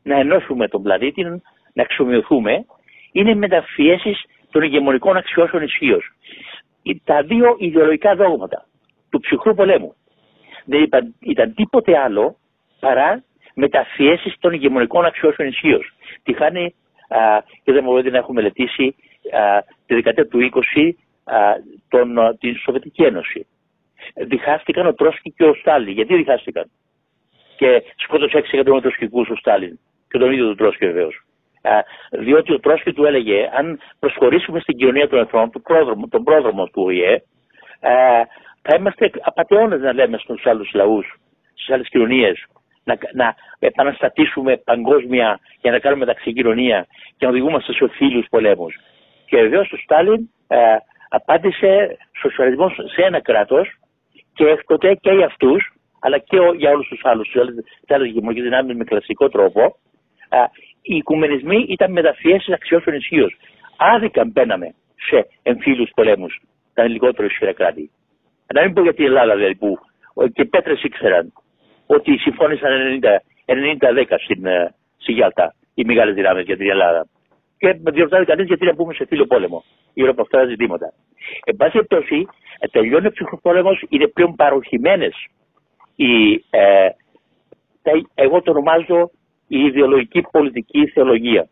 να 0.03 0.19
ενώσουμε 0.19 0.69
τον 0.69 0.83
πλανήτη, 0.83 1.23
να 1.73 1.83
εξομοιωθούμε, 1.83 2.65
είναι 3.13 3.35
μεταφιέσεις 3.35 4.25
των 4.51 4.63
ηγεμονικών 4.63 5.17
αξιώσεων 5.17 5.63
ισχύως. 5.63 6.05
Τα 7.05 7.23
δύο 7.23 7.57
ιδεολογικά 7.59 8.15
δόγματα 8.15 8.67
του 9.11 9.21
ψυχρού 9.21 9.55
πολέμου 9.55 9.95
δεν 10.65 10.83
ήταν, 10.83 11.15
ήταν 11.21 11.55
τίποτε 11.55 11.99
άλλο 11.99 12.37
παρά 12.81 13.25
μεταφιέσει 13.55 14.35
των 14.41 14.53
ηγεμονικών 14.53 15.05
αξιώσεων 15.05 15.49
ισχύως. 15.49 15.93
Τη 16.23 16.33
χάνει, 16.33 16.75
και 17.63 17.73
δεν 17.73 17.85
μπορείτε 17.85 18.11
να 18.11 18.19
έχουμε 18.19 18.41
μελετήσει 18.41 18.95
α, 19.33 19.63
τη 19.87 19.95
δεκαετία 19.95 20.27
του 20.27 20.51
20 20.75 20.91
α, 21.25 21.37
τον, 21.89 22.19
α, 22.19 22.37
την 22.37 22.57
Σοβιετική 22.57 23.03
Ένωση. 23.03 23.47
Διχάστηκαν 24.15 24.87
ο 24.87 24.95
Τρόσκι 24.95 25.31
και 25.31 25.45
ο 25.45 25.55
Στάλιν. 25.55 25.93
Γιατί 25.93 26.17
διχάστηκαν; 26.17 26.71
Και 27.57 27.83
σκότωσε 27.97 28.39
6 28.39 28.43
εκατομμύρια 28.53 28.81
τροσκικούς 28.81 29.29
ο 29.29 29.37
Στάλιν. 29.37 29.79
Και 30.09 30.19
τον 30.19 30.33
ίδιο 30.33 30.47
τον 30.47 30.57
Τρόσκι 30.57 30.87
βεβαίως. 30.87 31.25
Διότι 32.11 32.53
ο 32.53 32.61
Τρόσκι 32.61 32.93
του 32.93 33.05
έλεγε, 33.05 33.51
αν 33.55 33.81
προσχωρήσουμε 33.99 34.61
στην 34.61 34.77
κοινωνία 34.77 35.09
των 35.09 35.19
εθνών, 35.19 35.51
τον 35.51 35.63
πρόδρομο, 35.63 36.09
τον 36.09 36.23
πρόδρομο 36.25 36.65
του 36.65 36.83
ΟΗΕ, 36.83 37.23
θα 38.63 38.77
είμαστε 38.79 39.11
απαταιώνες 39.21 39.81
να 39.81 39.93
λέμε 39.93 40.19
στους 40.19 40.47
άλλους 40.47 40.73
λαούς, 40.75 41.17
στις 41.55 41.71
άλλες 41.71 41.89
κοινωνίες, 41.89 42.47
να, 42.85 42.99
να 43.13 43.35
επαναστατήσουμε 43.59 44.57
παγκόσμια 44.57 45.41
για 45.61 45.71
να 45.71 45.79
κάνουμε 45.79 46.15
κοινωνία 46.15 46.87
και 47.17 47.25
να 47.27 47.29
οδηγούμαστε 47.29 47.73
σε 47.73 47.89
φίλους 47.89 48.27
πολέμους. 48.31 48.75
Και 49.27 49.37
βεβαίως 49.37 49.73
ο 49.73 49.77
Στάλιν 49.77 50.31
ε, 50.49 50.57
απάντησε 51.09 51.97
σοσιαλισμός 52.21 52.73
σε 52.95 53.03
ένα 53.03 53.21
κράτος 53.21 53.79
και 54.35 54.45
έκτοτε 54.45 54.95
και 54.95 55.11
για 55.11 55.27
αυτούς, 55.27 55.73
αλλά 56.01 56.19
και 56.19 56.37
για 56.57 56.71
όλους 56.71 56.89
τους 56.89 57.01
άλλους, 57.05 57.29
τι 57.87 57.95
άλλε 57.95 58.07
γεμονικέ 58.07 58.43
δυνάμεις 58.43 58.77
με 58.77 58.85
κλασικό 58.85 59.29
τρόπο, 59.29 59.77
ε, 60.29 60.37
οι 60.83 60.97
οικουμενισμοί 60.97 61.67
ήταν 61.69 61.93
μεταφιέσεις 61.93 62.55
αξιώσεων 62.55 62.97
ισχύως. 62.97 63.37
Άδικα 63.77 64.25
μπαίναμε 64.25 64.75
σε 65.09 65.27
εμφύλιου 65.43 65.87
πολέμους 65.95 66.41
τα 66.75 66.89
λιγότερο 66.89 67.27
ισχυρά 67.27 67.53
κράτη. 67.53 67.91
Να 68.55 68.63
μην 68.63 68.73
πω 68.73 68.83
για 68.83 68.95
την 68.95 69.05
Ελλάδα 69.05 69.35
δηλαδή 69.35 69.55
που 69.55 69.79
και 70.33 70.45
πέτρες 70.45 70.83
ήξεραν 70.83 71.33
ότι 71.87 72.19
συμφώνησαν 72.19 73.01
90-10 73.45 74.19
στην, 74.19 74.47
ε, 74.47 74.75
στη 74.97 75.13
Γιάλτα 75.13 75.55
οι 75.75 75.85
μεγάλες 75.85 76.15
δυνάμεις 76.15 76.45
για 76.45 76.57
την 76.57 76.71
Ελλάδα. 76.71 77.07
Και 77.59 77.79
με 77.83 77.91
διορθώνει 77.91 78.25
κανείς 78.25 78.47
γιατί 78.47 78.65
να 78.65 78.75
μπούμε 78.75 78.95
σε 78.95 79.07
φίλο 79.07 79.27
πόλεμο 79.27 79.65
γύρω 79.95 80.11
από 80.11 80.23
αυτά 80.23 80.39
τα 80.39 80.47
ζητήματα. 80.47 80.93
Εν 81.45 81.57
πάση 81.57 81.73
περιπτώσει, 81.73 82.27
ε, 82.59 82.67
τελειώνει 82.67 83.07
ο 83.07 83.11
ψυχροπόλεμος, 83.11 83.85
είναι 83.89 84.07
πλέον 84.07 84.35
παροχημένες 84.35 85.27
οι. 85.97 86.33
Ε, 86.51 86.89
εγώ 88.15 88.43
το 88.43 88.51
ονομάζω 88.51 89.11
η 89.49 89.59
ιδεολογική 89.59 90.25
πολιτική 90.31 90.87
θεολογία. 90.87 91.49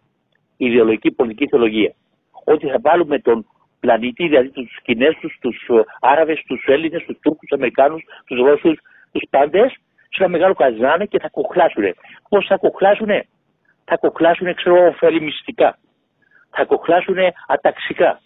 Η 0.57 0.67
ιδεολογική 0.67 1.11
πολιτική 1.11 1.49
θεολογία. 1.49 1.95
Ότι 2.45 2.67
θα 2.67 2.79
βάλουμε 2.83 3.19
τον 3.19 3.47
πλανήτη, 3.81 4.29
δηλαδή 4.29 4.49
τους 4.49 4.79
Κινέζους, 4.83 5.39
τους 5.41 5.71
Άραβες, 6.01 6.43
τους 6.47 6.65
Έλληνες, 6.67 7.05
τους 7.05 7.19
Τούρκους, 7.21 7.49
τους 7.49 7.57
Αμερικάνους, 7.57 8.03
τους 8.27 8.39
Ρώσους, 8.39 8.79
τους 9.13 9.23
πάντες 9.31 9.77
σε 10.15 10.23
ένα 10.23 10.29
μεγάλο 10.29 10.55
καζάνε 10.55 11.05
και 11.07 11.19
θα 11.19 11.29
κοχλάσουν. 11.29 11.85
Πώς 12.29 12.47
θα 12.47 12.57
κοχλάσουν, 12.57 13.09
θα 13.85 13.97
κοχλάσουν, 13.97 14.55
ξέρω, 14.55 14.87
ωφελημιστικά. 14.87 15.79
Θα 16.51 16.65
κοχλάσουν 16.65 17.17
αταξικά. 17.47 18.21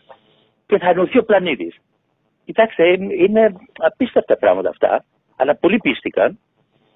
Και 0.67 0.79
θα 0.79 0.89
ενωθεί 0.89 1.19
ο 1.19 1.25
πλανήτης. 1.25 1.77
Κοιτάξτε, 2.45 2.85
είναι 3.25 3.57
απίστευτα 3.79 4.37
πράγματα 4.37 4.69
αυτά, 4.69 5.05
αλλά 5.37 5.57
πολλοί 5.57 5.79
πίστηκαν, 5.79 6.39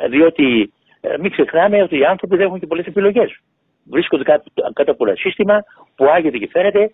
διότι 0.09 0.73
ε, 1.00 1.16
μην 1.18 1.30
ξεχνάμε 1.30 1.82
ότι 1.82 1.99
οι 1.99 2.04
άνθρωποι 2.04 2.37
δεν 2.37 2.47
έχουν 2.47 2.61
και 2.61 2.66
πολλές 2.66 2.87
επιλογές. 2.87 3.38
Βρίσκονται 3.85 4.23
κάτω, 4.23 4.44
κάτω 4.73 4.90
από 4.90 5.06
ένα 5.06 5.16
σύστημα 5.16 5.64
που 5.97 6.04
άγεται 6.04 6.38
και 6.38 6.49
φέρεται. 6.52 6.92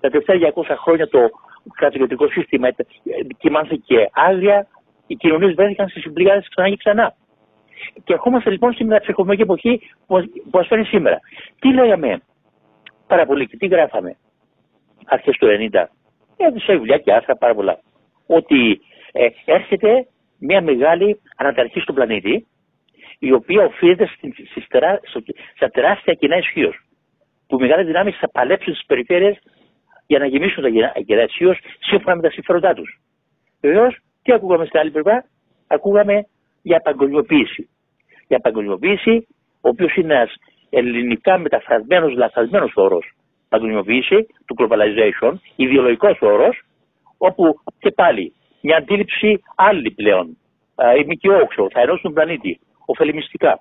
Τα 0.00 0.10
τελευταία 0.10 0.52
200 0.54 0.74
χρόνια 0.78 1.08
το 1.08 1.30
κρατικοτικό 1.76 2.28
σύστημα 2.28 2.68
κοιμάνθηκε 3.38 4.08
άγρια, 4.12 4.66
οι 5.10 5.16
κοινωνίες 5.16 5.54
βρέθηκαν 5.54 5.88
στις 5.88 6.02
συμπληγάδε 6.02 6.42
ξανά 6.48 6.68
και 6.68 6.76
ξανά. 6.76 7.14
Και 8.04 8.12
ερχόμαστε 8.12 8.50
λοιπόν 8.50 8.72
στην 8.72 8.88
ψυχολογική 9.00 9.42
εποχή 9.42 9.80
που 10.06 10.24
μα 10.52 10.62
φέρνει 10.62 10.84
σήμερα. 10.84 11.18
Τι 11.60 11.72
λέγαμε; 11.72 12.20
Πάρα 13.06 13.26
πολύ 13.26 13.46
και 13.46 13.56
τι 13.56 13.66
γράφαμε; 13.66 14.16
Αρχές 15.06 15.36
του 15.36 15.46
90. 15.72 15.84
Έδωσε 16.36 16.76
δουλειά 16.76 16.98
και 16.98 17.12
άρθρα 17.12 17.36
πάρα 17.36 17.54
πολλά. 17.54 17.78
Ότι 18.26 18.80
ε, 19.12 19.26
έρχεται 19.44 20.06
μια 20.38 20.60
μεγάλη 20.62 21.20
αναταρχή 21.36 21.80
στον 21.80 21.94
πλανήτη 21.94 22.46
η 23.18 23.32
οποία 23.32 23.64
οφείλεται 23.64 24.10
στα 25.56 25.68
τεράστια 25.68 26.14
κοινά 26.14 26.36
ισχύως. 26.36 26.76
Που 27.46 27.56
οι 27.56 27.60
μεγάλες 27.60 27.86
δυνάμεις 27.86 28.16
θα 28.16 28.30
παλέψουν 28.30 28.74
στις 28.74 28.86
περιφέρειες 28.86 29.38
για 30.06 30.18
να 30.18 30.26
γεμίσουν 30.26 30.62
τα 30.62 31.00
κοινά 31.06 31.22
ισχύως 31.22 31.58
σύμφωνα 31.80 32.16
με 32.16 32.22
τα 32.22 32.30
συμφέροντά 32.30 32.74
τους. 32.74 33.00
Βεβαίως 33.60 33.96
τι 34.22 34.32
ακούγαμε 34.32 34.64
στην 34.64 34.78
άλλη 34.78 34.90
πλευρά, 34.90 35.24
ακούγαμε 35.66 36.26
για 36.62 36.80
παγκοσμιοποίηση. 36.80 37.68
Για 38.28 38.38
παγκοσμιοποίηση, 38.38 39.26
ο 39.60 39.68
οποίος 39.68 39.94
είναι 39.94 40.14
ένας 40.14 40.34
ελληνικά 40.70 41.38
μεταφρασμένος, 41.38 42.12
λαθασμένος 42.12 42.72
όρος. 42.74 43.12
Παγκοσμιοποίηση 43.48 44.26
του 44.46 44.54
globalization, 44.58 45.32
ιδεολογικός 45.56 46.18
όρος, 46.20 46.62
όπου 47.18 47.60
και 47.78 47.90
πάλι 47.90 48.32
μια 48.60 48.76
αντίληψη 48.76 49.40
άλλη 49.56 49.90
πλέον. 49.90 50.36
Η 51.00 51.04
Μικιόξο, 51.06 51.68
θα 51.72 51.80
ενώσουν 51.80 52.02
τον 52.02 52.12
πλανήτη, 52.12 52.60
ωφελημιστικά. 52.86 53.60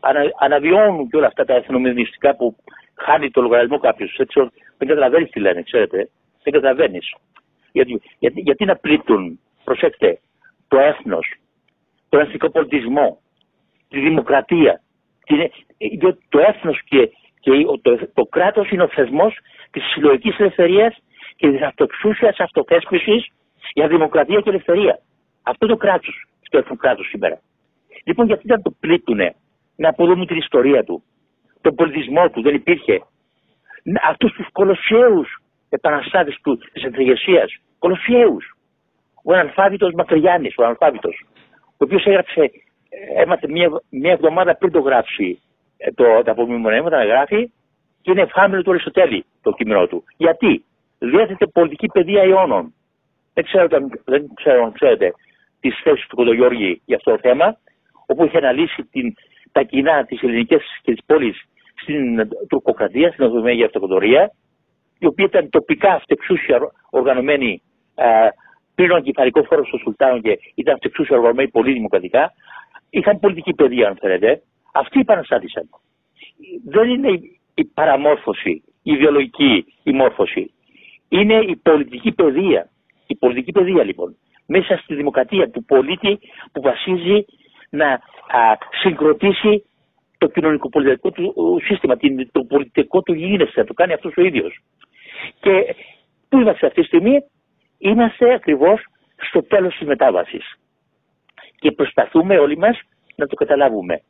Ανα, 0.00 0.20
αναβιώνουν 0.38 1.08
και 1.08 1.16
όλα 1.16 1.26
αυτά 1.26 1.44
τα 1.44 1.54
εθνομηδιστικά 1.54 2.36
που 2.36 2.56
χάνει 2.94 3.30
το 3.30 3.40
λογαριασμό 3.40 3.78
κάποιος. 3.78 4.20
Δεν 4.78 4.88
καταλαβαίνεις 4.88 5.30
τι 5.30 5.40
λένε, 5.40 5.62
ξέρετε. 5.62 6.10
Δεν 6.42 6.52
καταλαβαίνεις. 6.52 7.14
Γιατί, 7.72 8.02
γιατί, 8.18 8.40
γιατί 8.40 8.64
να 8.64 8.76
πλήττουν 8.76 9.40
προσέξτε, 9.70 10.20
το 10.68 10.78
έθνος, 10.78 11.26
τον 12.08 12.20
εθνικό 12.20 12.50
πολιτισμό, 12.50 13.18
τη 13.88 14.00
δημοκρατία. 14.00 14.80
Διότι 15.98 16.20
το 16.28 16.38
έθνος 16.38 16.82
και, 16.84 17.10
και 17.40 17.50
το, 17.82 17.98
το 18.14 18.24
κράτος 18.24 18.70
είναι 18.70 18.82
ο 18.82 18.88
θεσμός 18.88 19.38
της 19.70 19.82
συλλογικής 19.92 20.38
ελευθερίας 20.38 20.96
και 21.36 21.50
της 21.50 21.62
αυτοξούσιας 21.62 22.38
αυτοθέσπισης 22.38 23.26
για 23.72 23.88
δημοκρατία 23.88 24.40
και 24.40 24.48
ελευθερία. 24.48 24.98
Αυτό 25.42 25.66
το 25.66 25.76
κράτος, 25.76 26.24
το 26.50 26.58
έθνος 26.58 26.78
κράτος 26.78 27.08
σήμερα. 27.08 27.40
Λοιπόν, 28.04 28.26
γιατί 28.26 28.42
δεν 28.46 28.62
το 28.62 28.70
πλήττουνε 28.80 29.34
να 29.76 29.88
αποδομούν 29.88 30.26
την 30.26 30.36
ιστορία 30.36 30.84
του, 30.84 31.02
τον 31.60 31.74
πολιτισμό 31.74 32.30
του, 32.30 32.42
δεν 32.42 32.54
υπήρχε. 32.54 33.02
Αυτούς 34.08 34.32
τους 34.32 34.46
κολοσσέους 34.52 35.42
επαναστάτες 35.68 36.38
του, 36.42 36.58
της 36.72 36.82
εθνικεσίας, 36.82 37.56
κολοσσέους 37.78 38.54
ο 39.24 39.32
αναλφάβητος 39.32 39.92
Μακρυγιάννης, 39.92 40.54
ο 40.58 40.62
αναλφάβητος, 40.62 41.24
ο 41.66 41.84
οποίος 41.84 42.04
έγραψε, 42.04 42.50
έμαθε 43.16 43.48
μία, 43.48 43.68
μία 43.90 44.12
εβδομάδα 44.12 44.56
πριν 44.56 44.72
το 44.72 44.80
γράψει 44.80 45.42
ε, 45.76 45.92
το, 45.92 46.04
τα 46.24 46.30
απομνημονεύματα 46.32 46.96
να 46.96 47.04
γράφει 47.04 47.52
και 48.02 48.10
είναι 48.10 48.22
ευχάμενο 48.22 48.62
του 48.62 48.70
Αριστοτέλη 48.70 49.24
το 49.42 49.52
κείμενό 49.52 49.86
του. 49.86 50.04
Γιατί; 50.16 50.64
Διέθετε 51.02 51.46
πολιτική 51.46 51.86
παιδεία 51.86 52.22
αιώνων. 52.22 52.74
Δεν 53.34 53.44
ξέρω, 53.44 53.66
δεν 54.04 54.28
ξέρω 54.34 54.64
αν 54.64 54.72
ξέρετε 54.72 55.12
τις 55.60 55.80
θέσεις 55.82 56.06
του 56.06 56.16
Κοντογιώργη 56.16 56.82
για 56.84 56.96
αυτό 56.96 57.10
το 57.10 57.18
θέμα, 57.18 57.56
όπου 58.06 58.24
είχε 58.24 58.36
αναλύσει 58.36 58.82
την, 58.84 59.14
τα 59.52 59.62
κοινά 59.62 60.04
της 60.04 60.22
ελληνική 60.22 60.56
και 60.82 60.92
της 60.92 61.04
πόλης 61.06 61.42
στην 61.74 62.28
τουρκοκρατία, 62.48 63.12
στην 63.12 63.24
Οδομέγια 63.24 63.66
Αυτοκοντορία, 63.66 64.32
η 64.98 65.06
οποία 65.06 65.24
ήταν 65.24 65.50
τοπικά 65.50 65.92
αυτεξούσια 65.92 66.60
οργανωμένη 66.90 67.62
ε, 68.80 68.86
πήραν 68.86 69.02
κεφαλικό 69.02 69.42
φόρο 69.42 69.66
στο 69.66 69.76
Σουλτάνο 69.76 70.20
και 70.20 70.38
ήταν 70.54 70.76
εξούσια 70.80 71.16
οργανωμένοι 71.16 71.48
πολύ 71.48 71.72
δημοκρατικά, 71.72 72.32
είχαν 72.90 73.18
πολιτική 73.20 73.54
παιδεία, 73.54 73.88
αν 73.88 73.96
θέλετε. 73.96 74.42
Αυτοί 74.72 75.00
επαναστάτησαν. 75.00 75.68
Δεν 76.64 76.90
είναι 76.90 77.20
η 77.54 77.64
παραμόρφωση, 77.64 78.50
η 78.82 78.92
ιδεολογική 78.92 79.64
η 79.82 79.92
μόρφωση. 79.92 80.50
Είναι 81.08 81.34
η 81.34 81.56
πολιτική 81.56 82.12
παιδεία. 82.12 82.68
Η 83.06 83.16
πολιτική 83.16 83.52
παιδεία 83.52 83.84
λοιπόν. 83.84 84.16
Μέσα 84.46 84.76
στη 84.76 84.94
δημοκρατία 84.94 85.50
του 85.50 85.64
πολίτη 85.64 86.18
που 86.52 86.60
βασίζει 86.60 87.24
να 87.70 87.86
α, 87.86 87.98
συγκροτήσει 88.82 89.64
το 90.18 90.26
κοινωνικό 90.26 90.68
πολιτικό 90.68 91.10
του 91.10 91.34
σύστημα, 91.64 91.96
το 92.32 92.44
πολιτικό 92.44 93.02
του 93.02 93.12
γίνεσθε, 93.12 93.60
να 93.60 93.66
το 93.66 93.74
κάνει 93.74 93.92
αυτός 93.92 94.12
ο 94.16 94.22
ίδιος. 94.22 94.60
Και 95.40 95.74
πού 96.28 96.38
είμαστε 96.38 96.66
αυτή 96.66 96.80
τη 96.80 96.86
στιγμή, 96.86 97.22
είμαστε 97.80 98.32
ακριβώς 98.32 98.80
στο 99.28 99.42
τέλος 99.42 99.76
της 99.76 99.86
μετάβασης. 99.86 100.54
Και 101.58 101.72
προσπαθούμε 101.72 102.38
όλοι 102.38 102.56
μας 102.56 102.80
να 103.16 103.26
το 103.26 103.34
καταλάβουμε. 103.34 104.00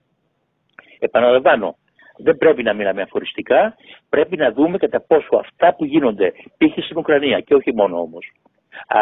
Επαναλαμβάνω, 0.99 1.77
δεν 2.17 2.37
πρέπει 2.37 2.63
να 2.63 2.73
μιλάμε 2.73 3.03
αφοριστικά, 3.03 3.77
πρέπει 4.09 4.37
να 4.37 4.53
δούμε 4.53 4.79
κατά 4.79 5.01
πόσο 5.01 5.37
αυτά 5.37 5.75
που 5.75 5.85
γίνονται 5.85 6.31
π.χ. 6.31 6.85
στην 6.85 6.97
Ουκρανία 6.99 7.41
και 7.41 7.55
όχι 7.55 7.75
μόνο 7.75 8.01
όμως, 8.01 8.33
α, 8.87 9.01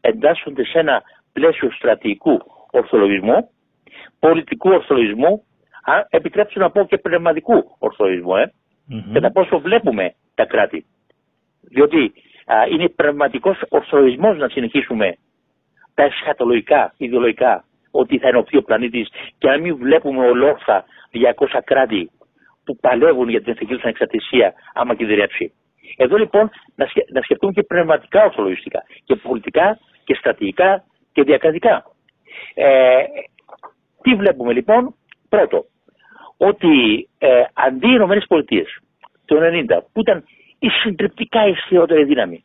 εντάσσονται 0.00 0.64
σε 0.64 0.78
ένα 0.78 1.02
πλαίσιο 1.32 1.70
στρατηγικού 1.70 2.40
ορθολογισμού, 2.70 3.50
πολιτικού 4.18 4.70
ορθολογισμού, 4.70 5.44
α, 5.82 6.06
επιτρέψτε 6.08 6.60
να 6.60 6.70
πω 6.70 6.84
και 6.84 6.98
πνευματικού 6.98 7.76
ορθολογισμού, 7.78 8.36
ε, 8.36 8.44
mm-hmm. 8.44 9.12
κατά 9.12 9.30
πόσο 9.32 9.60
βλέπουμε 9.60 10.14
τα 10.34 10.44
κράτη. 10.44 10.86
Διότι 11.60 12.12
είναι 12.70 12.88
πραγματικός 12.88 13.62
ορθολογισμό 13.68 14.32
να 14.32 14.48
συνεχίσουμε 14.48 15.16
τα 15.94 16.02
εσχατολογικά, 16.02 16.94
ιδεολογικά 16.96 17.64
ότι 17.90 18.18
θα 18.18 18.28
ενωθεί 18.28 18.56
ο 18.56 18.62
πλανήτης 18.62 19.08
και 19.38 19.48
να 19.48 19.58
μην 19.58 19.76
βλέπουμε 19.76 20.26
ολόφθα 20.26 20.84
200 21.36 21.60
κράτη 21.64 22.10
που 22.64 22.76
παλεύουν 22.76 23.28
για 23.28 23.42
την 23.42 23.52
εθνική 23.52 23.74
τους 23.74 23.82
ανεξαρτησία 23.82 24.54
άμα 24.74 24.94
κινδυνεύσει. 24.94 25.52
Εδώ 25.96 26.16
λοιπόν 26.16 26.50
να, 26.74 26.86
σκε, 26.86 27.04
να 27.12 27.22
σκεφτούμε 27.22 27.52
και 27.52 27.62
πνευματικά 27.62 28.24
ορθολογιστικά 28.24 28.82
και 29.04 29.16
πολιτικά 29.16 29.78
και 30.04 30.14
στρατηγικά 30.14 30.84
και 31.12 31.22
διακρατικά. 31.22 31.84
Ε, 32.54 33.02
τι 34.02 34.14
βλέπουμε 34.14 34.52
λοιπόν, 34.52 34.94
πρώτο, 35.28 35.64
ότι 36.36 37.08
ε, 37.18 37.42
αντί 37.52 37.86
οι 37.86 37.94
Ηνωμένες 37.94 38.24
Πολιτείες 38.28 38.78
το 39.24 39.36
1990 39.36 39.78
που 39.92 40.00
ήταν 40.00 40.24
η 40.64 40.68
συντριπτικά 40.68 41.46
ισχυρότερη 41.46 42.04
δύναμη, 42.04 42.44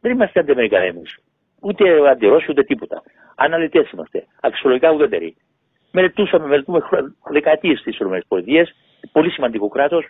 δεν 0.00 0.12
είμαστε 0.12 0.40
αντιαμερικανοί 0.40 0.86
εμείς, 0.86 1.18
ούτε 1.60 2.10
αντιρώσοι 2.10 2.50
ούτε 2.50 2.62
τίποτα. 2.62 3.02
Αναλυτές 3.36 3.90
είμαστε, 3.90 4.26
αξιολογικά 4.40 4.90
ουδέτεροι. 4.92 5.36
Μελετούσαμε, 5.92 6.46
μελετούμε 6.46 6.80
δεκαετίες 7.30 7.78
στις 7.78 7.98
ΗΠΑ, 7.98 8.20
πολύ 9.12 9.30
σημαντικό 9.30 9.68
κράτος, 9.68 10.06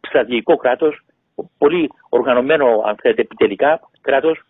στρατηγικό 0.00 0.56
κράτος, 0.56 1.00
πολύ 1.58 1.90
οργανωμένο 2.08 2.82
αν 2.84 2.96
θέλετε 3.00 3.20
επιτελικά 3.20 3.80
κράτος. 4.00 4.40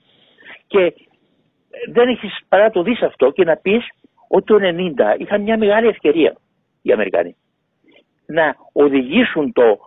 Και 0.67 0.95
δεν 1.93 2.09
έχεις 2.09 2.39
παρά 2.49 2.71
το 2.71 2.83
δεις 2.83 3.03
αυτό 3.03 3.31
και 3.31 3.45
να 3.45 3.57
πεις 3.57 3.89
ότι 4.29 4.45
το 4.45 4.59
90 4.61 5.15
είχαν 5.19 5.43
μια 5.43 5.59
μεγάλη 5.59 5.87
ευκαιρία 5.87 6.37
οι 6.83 6.93
Αμερικανοί 6.93 7.37
να 8.27 8.57
οδηγήσουν 8.73 9.53
το 9.53 9.79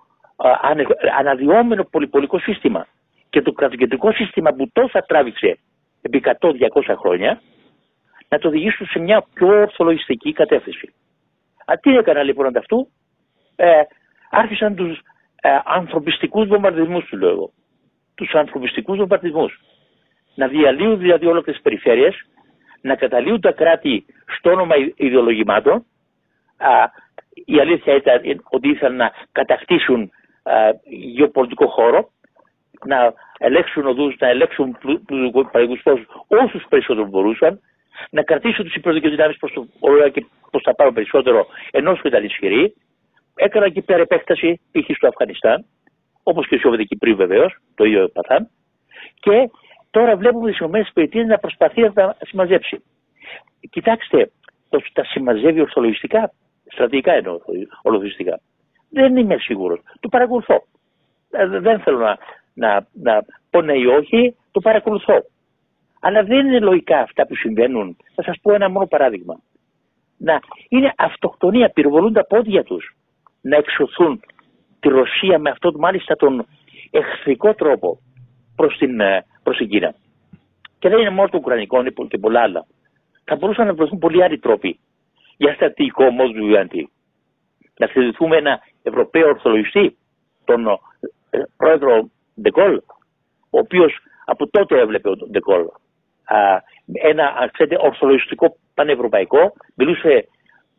αναδυόμενο 1.18 1.84
πολυπολικό 1.84 2.40
σύστημα 2.40 2.88
και 3.30 3.42
το 3.42 3.52
κρατοκεντρικό 3.52 4.12
σύστημα 4.12 4.52
που 4.52 4.70
τόσα 4.74 5.02
τράβηξε 5.02 5.60
επί 6.02 6.22
100-200 6.26 6.96
χρόνια 6.98 7.42
να 8.30 8.38
το 8.38 8.48
οδηγήσουν 8.48 8.88
σε 8.88 9.00
μια 9.00 9.26
πιο 9.34 9.48
ορθολογιστική 9.48 10.34
κατεύθυνση. 10.34 10.94
Α, 11.66 11.74
τι 11.82 11.96
έκανα 11.98 12.24
λοιπόν 12.24 12.46
ανταυτού, 12.46 12.90
ε, 13.56 13.82
άρχισαν 14.30 14.76
τους 14.76 15.00
ε, 15.42 15.50
ανθρωπιστικούς 15.66 16.48
βομβαρδισμούς 16.48 17.06
του 17.06 17.18
λέω 17.18 17.30
εγώ. 17.30 17.52
Τους 18.16 18.34
ανθρωπιστικούς 18.34 18.98
βομβαρδισμούς. 18.98 19.60
Να 20.36 20.48
διαλύουν 20.48 21.00
δηλαδή 21.00 21.26
όλες 21.26 21.44
τις 21.44 21.62
περιφέρειες, 21.62 22.26
να 22.82 22.96
καταλύουν 22.96 23.42
τα 23.42 23.52
κράτη 23.52 24.06
στο 24.38 24.52
όνομα 24.52 24.76
ιδεολογημάτων. 24.96 25.86
Α, 26.58 26.68
η 27.46 27.60
αλήθεια 27.60 27.96
ήταν 27.96 28.22
ότι 28.50 28.70
ήθελαν 28.70 28.96
να 28.96 29.12
κατακτήσουν 29.32 30.02
α, 30.02 30.10
γεωπολιτικό 31.16 31.68
χώρο, 31.68 32.10
να 32.86 33.14
ελέγξουν 33.38 33.86
οδούς, 33.86 34.16
να 34.20 34.28
ελέγξουν 34.28 34.78
παραδείγματος 35.52 35.84
όσου 35.86 36.06
όσους 36.28 36.66
περισσότερο 36.70 37.08
μπορούσαν, 37.08 37.60
να 38.10 38.24
κρατήσουν 38.24 38.66
τους 38.66 38.76
υπηρετικές 38.76 39.12
δυνάμεις 39.12 39.38
προς 39.38 39.54
το 39.54 39.68
και 40.14 40.26
προς 40.52 40.64
τα 40.64 40.76
πάνω 40.76 40.92
περισσότερο, 40.92 41.48
ενώ 41.72 41.96
σου 41.96 42.08
ήταν 42.08 42.24
ισχυροί, 42.24 42.76
έκανα 43.36 43.66
εκεί 43.66 43.82
πέρα 43.82 44.02
επέκταση, 44.02 44.62
π.χ. 44.72 44.96
στο 44.96 45.08
Αφγανιστάν, 45.08 45.66
όπως 46.24 46.48
και 46.48 46.58
στο 46.58 46.72
πριν 47.00 47.16
βεβαίως, 47.16 47.56
το 47.76 47.84
ίδιο 47.84 48.08
παθάν, 48.08 48.50
και 49.20 49.50
τώρα 49.92 50.16
βλέπουμε 50.16 50.52
τις 50.52 50.60
ΗΠΑ 50.60 51.26
να 51.26 51.38
προσπαθεί 51.38 51.82
να 51.82 51.94
τα 51.94 52.18
συμμαζέψει. 52.22 52.84
Κοιτάξτε, 53.70 54.32
το, 54.70 54.82
τα 54.94 55.04
συμμαζεύει 55.04 55.62
ορθολογιστικά, 55.62 56.32
στρατηγικά 56.72 57.14
εννοώ, 57.14 57.40
ορθολογιστικά. 57.82 58.40
Δεν 58.90 59.18
είμαι 59.18 59.38
σίγουρος. 59.38 59.80
Το 60.00 60.10
παρακολουθώ. 60.10 60.64
Ε, 61.32 61.48
δεν 61.48 61.80
θέλω 61.80 61.98
να, 61.98 62.18
να, 62.54 62.88
να 62.94 63.26
πω 63.50 63.62
ναι 63.62 63.74
ή 63.78 63.86
όχι, 63.86 64.36
το 64.52 64.60
παρακολουθώ. 64.60 65.24
Αλλά 66.00 66.24
δεν 66.24 66.46
είναι 66.46 66.60
λογικά 66.60 67.00
αυτά 67.00 67.28
που 67.28 67.36
συμβαίνουν. 67.36 67.98
Θα 68.16 68.24
σας 68.24 68.38
πω 68.42 68.54
ένα 68.54 68.70
μόνο 68.70 68.86
παράδειγμα. 68.86 69.40
Να 70.18 70.40
είναι 70.70 70.94
αυτοκτονία, 70.98 71.70
πυροβολούν 71.70 72.14
τα 72.14 72.26
πόδια 72.26 72.64
τους 72.64 72.96
να 73.42 73.58
εξωθούν 73.58 74.22
τη 74.80 74.88
Ρωσία 74.90 75.40
με 75.40 75.50
αυτόν 75.50 75.76
μάλιστα 75.78 76.16
τον 76.16 76.46
εχθρικό 76.92 77.54
τρόπο 77.54 78.00
προς 78.56 78.78
την, 78.78 79.00
ε, 79.00 79.26
προς 79.44 79.58
την 79.58 79.70
Κίνα. 79.70 79.96
Και 80.80 80.90
δεν 80.90 81.00
είναι 81.00 81.10
μόνο 81.10 81.30
το 81.30 81.38
Ουκρανικό, 81.38 81.80
είναι 81.80 81.94
και 82.08 82.18
πολλά 82.18 82.42
άλλα. 82.42 82.66
Θα 83.24 83.36
μπορούσαν 83.36 83.68
να 83.68 83.74
βρεθούν 83.74 84.00
πολλοί 84.00 84.24
άλλοι 84.24 84.40
τρόποι 84.40 84.80
για 85.38 85.54
στρατηγικό 85.54 86.04
του 86.06 86.46
βιαντή. 86.46 86.90
Να 87.78 87.88
θυμηθούμε 87.88 88.38
ένα 88.38 88.60
Ευρωπαίο 88.84 89.28
ορθολογιστή, 89.28 89.98
τον 90.46 90.68
ε, 91.30 91.40
πρόεδρο 91.58 92.10
Ντεκόλ, 92.42 92.82
ο 93.50 93.60
οποίος 93.60 93.98
από 94.26 94.50
τότε 94.50 94.80
έβλεπε 94.80 95.16
τον 95.16 95.30
Ντεκόλ. 95.32 95.66
Ένα 96.94 97.50
ξέρετε, 97.54 97.78
ορθολογιστικό 97.80 98.58
πανευρωπαϊκό, 98.74 99.54
μιλούσε 99.76 100.28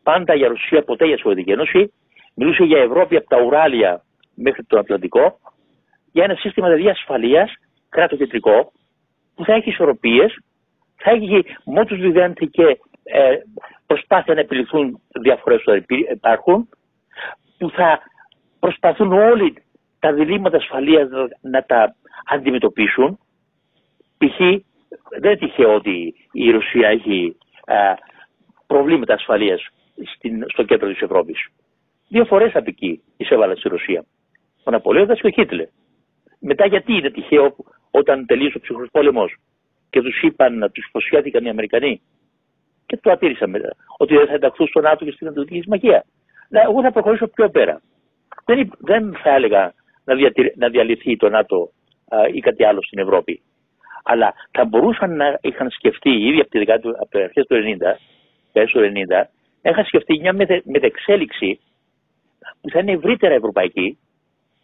πάντα 0.03 0.33
για 0.33 0.47
Ρωσία, 0.47 0.83
ποτέ 0.83 1.05
για 1.05 1.17
Σοβιετική 1.17 1.51
Ένωση 1.51 1.91
Μιλούσε 2.35 2.63
για 2.63 2.81
Ευρώπη 2.81 3.15
από 3.15 3.27
τα 3.27 3.41
Ουράλια 3.41 4.03
μέχρι 4.35 4.63
τον 4.63 4.79
Ατλαντικό, 4.79 5.39
για 6.11 6.23
ένα 6.23 6.35
σύστημα 6.35 6.67
δηλαδή 6.67 6.89
ασφαλείας, 6.89 7.53
κράτο 7.89 8.15
κεντρικό, 8.15 8.71
που 9.35 9.45
θα 9.45 9.53
έχει 9.53 9.69
ισορροπίες, 9.69 10.39
θα 10.95 11.11
έχει 11.11 11.45
μότου 11.63 11.95
διδέντη 11.95 12.47
και 12.47 12.79
ε, 13.03 13.37
προσπάθεια 13.85 14.33
να 14.33 14.39
επιληθούν 14.39 15.01
διαφορέ 15.21 15.57
που 15.57 15.95
υπάρχουν, 16.11 16.69
που 17.61 17.69
θα 17.69 17.99
προσπαθούν 18.59 19.11
όλοι 19.11 19.53
τα 19.99 20.13
διλήμματα 20.13 20.57
ασφαλείας 20.57 21.09
να 21.41 21.63
τα 21.63 21.95
αντιμετωπίσουν. 22.25 23.19
Π.χ. 24.17 24.37
δεν 25.19 25.31
είναι 25.31 25.37
τυχαίο 25.37 25.75
ότι 25.75 26.13
η 26.31 26.51
Ρωσία 26.51 26.87
έχει 26.87 27.37
ε, 27.65 27.93
προβλήματα 28.67 29.13
ασφαλείας 29.13 29.67
στο 30.47 30.63
κέντρο 30.63 30.87
της 30.87 31.01
Ευρώπης. 31.01 31.47
Δύο 32.07 32.25
φορές 32.25 32.55
από 32.55 32.65
εκεί 32.67 33.03
εισέβαλαν 33.17 33.57
στη 33.57 33.69
Ρωσία. 33.69 34.05
Ο 34.63 34.71
Ναπολέοντα 34.71 35.15
και 35.15 35.27
ο 35.27 35.29
Χίτλερ. 35.29 35.67
Μετά 36.39 36.65
γιατί 36.65 36.93
είναι 36.93 37.09
τυχαίο 37.09 37.55
όταν 37.91 38.25
τελείωσε 38.25 38.57
ο 38.57 38.59
ψυχρός 38.61 38.87
πόλεμος 38.91 39.35
και 39.89 40.01
τους 40.01 40.21
είπαν, 40.21 40.57
να 40.57 40.69
τους 40.69 40.87
υποσχέθηκαν 40.87 41.45
οι 41.45 41.49
Αμερικανοί 41.49 42.01
και 42.85 42.97
το 42.97 43.11
ατήρησαν 43.11 43.49
μετά, 43.49 43.75
ότι 43.97 44.15
δεν 44.15 44.27
θα 44.27 44.33
ενταχθούν 44.33 44.67
στο 44.67 44.81
ΝΑΤΟ 44.81 45.05
και 45.05 45.11
στην 45.11 45.27
Ανατολική 45.27 45.61
Συμμαχία. 45.61 46.05
Εγώ 46.51 46.81
θα 46.81 46.91
προχωρήσω 46.91 47.27
πιο 47.27 47.49
πέρα. 47.49 47.81
Δεν, 48.45 48.71
δεν 48.77 49.15
θα 49.23 49.29
έλεγα 49.29 49.73
να, 50.03 50.15
να 50.55 50.69
διαλυθεί 50.69 51.17
το 51.17 51.29
ΝΑΤΟ 51.29 51.71
α, 52.07 52.17
ή 52.33 52.39
κάτι 52.39 52.65
άλλο 52.65 52.83
στην 52.83 52.99
Ευρώπη. 52.99 53.41
Αλλά 54.03 54.33
θα 54.51 54.65
μπορούσαν 54.65 55.15
να 55.15 55.37
είχαν 55.41 55.69
σκεφτεί 55.69 56.09
ήδη 56.09 56.39
από, 56.39 56.49
τη 56.49 56.57
δεκάτη, 56.57 56.87
από 56.87 57.07
το 57.09 57.19
αρχές 57.19 57.45
του 57.45 57.55
90, 57.55 57.77
πέρσι 58.51 58.73
του 58.73 58.79
90, 58.79 59.23
είχαν 59.61 59.85
σκεφτεί 59.85 60.19
μια 60.19 60.33
μετεξέλιξη 60.63 61.59
που 62.61 62.69
θα 62.69 62.79
είναι 62.79 62.91
ευρύτερα 62.91 63.33
ευρωπαϊκή, 63.33 63.97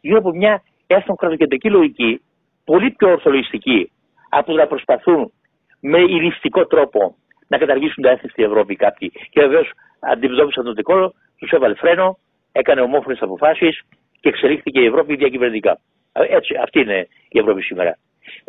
γύρω 0.02 0.18
από 0.18 0.32
μια 0.32 0.64
έστω 0.88 1.14
κρατοκεντρική 1.14 1.70
λογική, 1.70 2.22
πολύ 2.66 2.92
πιο 2.92 3.10
ορθολογιστική, 3.10 3.92
από 4.30 4.52
το 4.52 4.58
να 4.58 4.68
προσπαθούν 4.68 5.32
με 5.80 6.00
ηλιστικό 6.00 6.66
τρόπο 6.68 7.16
να 7.48 7.58
καταργήσουν 7.58 8.04
τα 8.04 8.10
έθνη 8.10 8.30
στην 8.30 8.44
Ευρώπη 8.44 8.76
κάποιοι. 8.76 9.12
Και 9.30 9.42
βεβαίως 9.42 9.72
αντιμετώπισαν 10.00 10.64
τον 10.64 10.74
δικό 10.76 11.14
τους 11.38 11.52
έβαλε 11.52 11.76
φρένο, 11.76 12.18
έκανε 12.52 12.82
ομόφωνες 12.82 13.22
αποφάσεις 13.22 13.82
και 14.20 14.30
εξελίχθηκε 14.30 14.80
η 14.80 14.86
Ευρώπη 14.86 15.16
διακυβερνητικά. 15.16 15.80
Έτσι, 16.14 16.56
αυτή 16.64 16.80
είναι 16.80 17.08
η 17.30 17.40
Ευρώπη 17.40 17.62
σήμερα. 17.62 17.98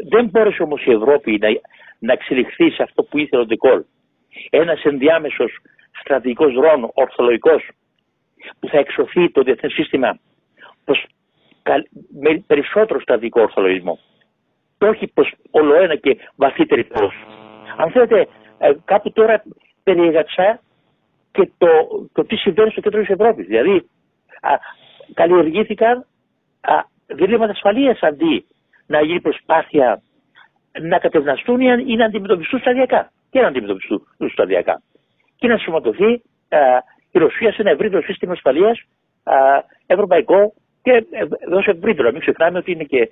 Δεν 0.08 0.24
μπόρεσε 0.26 0.62
όμως 0.62 0.84
η 0.84 0.90
Ευρώπη 0.90 1.38
να, 1.40 1.48
να 1.98 2.12
εξελιχθεί 2.12 2.70
σε 2.70 2.82
αυτό 2.82 3.02
που 3.02 3.18
ήθελε 3.18 3.42
ο 3.42 3.46
Ντεκόλ. 3.46 3.82
Ένας 4.50 4.82
ενδιάμεσος 4.82 5.58
στρατηγικός 6.00 6.54
ρόλο, 6.54 6.90
ορθολογικός, 6.94 7.68
που 8.60 8.68
θα 8.68 8.78
εξωθεί 8.78 9.30
το 9.30 9.42
διεθνές 9.42 9.72
σύστημα 9.72 10.18
προς 10.84 11.06
με 12.20 12.44
περισσότερο 12.46 13.00
στατικό 13.00 13.40
ορθολογισμό 13.40 13.98
και 14.78 14.86
όχι 14.86 15.06
προς 15.06 15.34
όλο 15.50 15.74
ένα 15.74 15.96
και 15.96 16.18
βαθύτερη 16.36 16.84
πώς. 16.84 17.14
Αν 17.76 17.90
θέλετε, 17.90 18.28
ε, 18.58 18.72
κάπου 18.84 19.12
τώρα 19.12 19.42
περιέγραψα 19.82 20.60
και 21.32 21.50
το, 21.58 21.68
το 22.12 22.24
τι 22.24 22.36
συμβαίνει 22.36 22.70
στο 22.70 22.80
κέντρο 22.80 23.00
της 23.00 23.08
Ευρώπης. 23.08 23.46
Δηλαδή, 23.46 23.76
α, 24.40 24.50
καλλιεργήθηκαν 25.14 26.06
α, 26.60 26.74
διλήμματα 27.06 27.52
ασφαλείας 27.52 28.02
αντί 28.02 28.46
να 28.86 29.00
γίνει 29.00 29.20
προσπάθεια 29.20 30.02
να 30.80 30.98
κατευναστούν 30.98 31.60
ή 31.60 31.96
να 31.96 32.04
αντιμετωπιστούν 32.04 32.60
σταδιακά. 32.60 33.12
Και 33.30 33.40
να 33.40 33.46
αντιμετωπιστούν 33.46 34.06
σταδιακά. 34.32 34.82
Και 35.36 35.48
να 35.48 35.58
σωματωθεί 35.58 36.22
η 37.10 37.18
Ρωσία 37.18 37.52
σε 37.52 37.60
ένα 37.60 37.70
ευρύτερο 37.70 38.02
σύστημα 38.02 38.32
ασφαλείας 38.32 38.82
ευρωπαϊκό 39.86 40.52
και 40.82 41.06
εδώ 41.38 41.62
σε 41.62 41.70
ευρύτερο. 41.70 42.10
Μην 42.10 42.20
ξεχνάμε 42.20 42.58
ότι 42.58 42.72
είναι 42.72 42.84
και, 42.84 43.10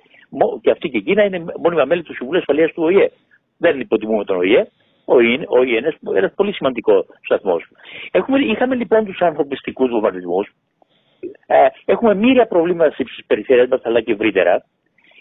και 0.61 0.71
αυτή 0.71 0.89
και 0.89 0.97
η 0.97 1.01
Κίνα 1.01 1.23
είναι 1.23 1.43
μόνιμα 1.63 1.85
μέλη 1.85 2.03
του 2.03 2.13
Συμβουλίου 2.13 2.39
Ασφαλείας 2.39 2.71
του 2.71 2.83
ΟΗΕ. 2.83 3.11
Δεν 3.57 3.79
υποτιμούμε 3.79 4.23
τον 4.23 4.37
ΟΗΕ. 4.37 4.67
Ο 5.09 5.15
ΟΗΕ 5.15 5.77
είναι 5.77 5.95
ένας 6.15 6.33
πολύ 6.35 6.53
σημαντικός 6.53 7.05
σταθμός. 7.21 7.63
Είχαμε 8.51 8.75
λοιπόν 8.75 9.05
τους 9.05 9.21
ανθρωπιστικούς 9.21 9.89
βομβαρδισμούς. 9.89 10.49
Ε, 11.47 11.67
έχουμε 11.85 12.15
μοίρια 12.15 12.47
προβλήματα 12.47 12.91
στις 12.91 13.25
περιφέρειες 13.27 13.67
μας 13.67 13.81
αλλά 13.83 14.01
και 14.01 14.11
ευρύτερα. 14.11 14.65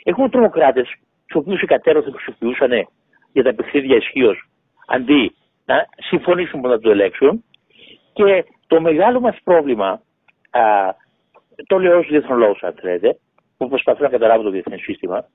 Έχουμε 0.04 0.28
τρομοκράτες, 0.28 0.94
τους 1.26 1.36
οποίους 1.36 1.62
οι 1.62 1.66
κατέρωθεν 1.66 2.12
χρησιμοποιούσαν 2.12 2.88
για 3.32 3.42
τα 3.42 3.54
παιχνίδια 3.54 3.96
ισχύως 3.96 4.48
αντί 4.86 5.34
να 5.64 5.86
συμφωνήσουν 5.96 6.60
που 6.60 6.68
να 6.68 6.78
το 6.78 6.90
ελέγξουν 6.90 7.44
και 8.12 8.44
το 8.66 8.80
μεγάλο 8.80 9.20
μας 9.20 9.36
πρόβλημα, 9.44 10.02
α, 10.50 10.60
το 11.66 11.78
λέω 11.78 11.98
ως 11.98 12.06
διεθνολόγος 12.06 12.62
αν 12.62 12.74
θέλετε, 12.80 13.18
που 13.56 13.68
προσπαθώ 13.68 14.02
να 14.02 14.08
καταλάβω 14.08 14.42
το 14.42 14.50
διεθνές 14.50 14.80
σύστημα, 14.80 15.28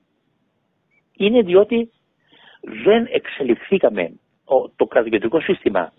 είναι 1.16 1.42
διότι 1.42 1.90
δεν 2.84 3.08
εξελιχθήκαμε 3.10 4.12
το 4.76 4.86
κρατοκεντρικό 4.86 5.40
σύστημα 5.40 5.92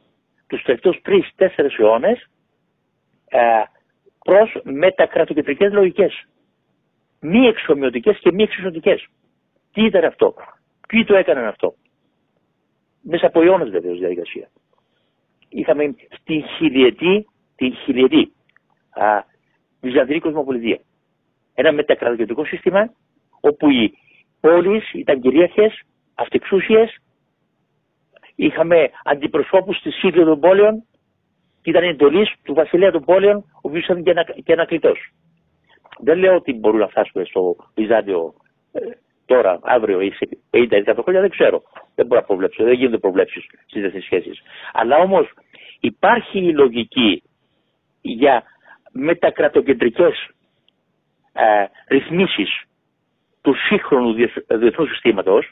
τους 0.47 0.63
τελευταίους 0.63 1.01
τρεις-τέσσερις 1.01 1.77
αιώνες 1.77 2.29
προς 4.23 4.59
μετακρατοκεντρικές 4.63 5.71
λογικές. 5.73 6.27
Μη 7.19 7.47
εξομοιωτικές 7.47 8.17
και 8.19 8.31
μη 8.31 8.43
εξισωτικές. 8.43 9.07
Τι 9.73 9.85
ήταν 9.85 10.03
αυτό; 10.03 10.33
Ποιοι 10.87 11.03
το 11.03 11.15
έκαναν 11.15 11.45
αυτό; 11.45 11.73
Μέσα 13.01 13.27
από 13.27 13.41
αιώνες 13.41 13.69
βεβαίως 13.69 13.99
διαδικασία. 13.99 14.49
Είχαμε 15.49 15.95
στην 16.19 16.43
χιλιετή, 16.43 17.27
την 17.55 17.75
χιλιετή 17.75 18.33
α, 18.89 19.23
Βυζαντινή 19.81 20.19
Κοσμοπολιτεία. 20.19 20.79
Ένα 21.53 21.71
μετακρατοκεντρικό 21.71 22.45
σύστημα 22.45 22.93
όπου 23.39 23.69
οι 23.69 23.93
πόλεις 24.39 24.93
ήταν 24.93 25.21
κυρίαρχες, 25.21 25.81
αυτεξούσιες, 26.15 26.97
είχαμε 28.35 28.89
αντιπροσώπους 29.03 29.77
στη 29.77 29.91
σύλλογη 29.91 30.25
των 30.25 30.39
πόλεων 30.39 30.83
και 31.61 31.69
ήταν 31.69 31.83
εντολή 31.83 32.27
του 32.43 32.53
βασιλέα 32.53 32.91
των 32.91 33.03
πόλεων, 33.03 33.35
ο 33.37 33.59
οποίος 33.61 33.83
ήταν 33.83 34.03
και, 34.03 34.11
ένα, 34.51 34.65
και 34.65 34.91
Δεν 35.99 36.17
λέω 36.17 36.35
ότι 36.35 36.53
μπορούν 36.53 36.79
να 36.79 36.87
φτάσουμε 36.87 37.23
στο 37.23 37.55
Βυζάντιο 37.75 38.33
ε, 38.71 38.79
τώρα, 39.25 39.59
αύριο 39.63 40.01
ή 40.01 40.11
σε 40.11 40.29
50-100 40.51 40.95
χρόνια, 41.01 41.21
δεν 41.21 41.29
ξέρω. 41.29 41.61
Δεν 41.95 42.05
μπορώ 42.05 42.19
να 42.21 42.27
προβλέψω, 42.27 42.63
δεν 42.63 42.73
γίνονται 42.73 42.97
προβλέψεις 42.97 43.43
στις 43.43 43.81
διεθνεί 43.81 44.01
σχέσεις. 44.01 44.41
Αλλά 44.73 44.97
όμως 44.97 45.33
υπάρχει 45.79 46.39
η 46.39 46.53
λογική 46.53 47.23
για 48.01 48.43
μετακρατοκεντρικές 48.91 50.29
ε, 51.33 51.65
ρυθμίσεις 51.87 52.63
του 53.41 53.53
σύγχρονου 53.67 54.13
διεθνούς 54.47 54.89
συστήματος 54.89 55.51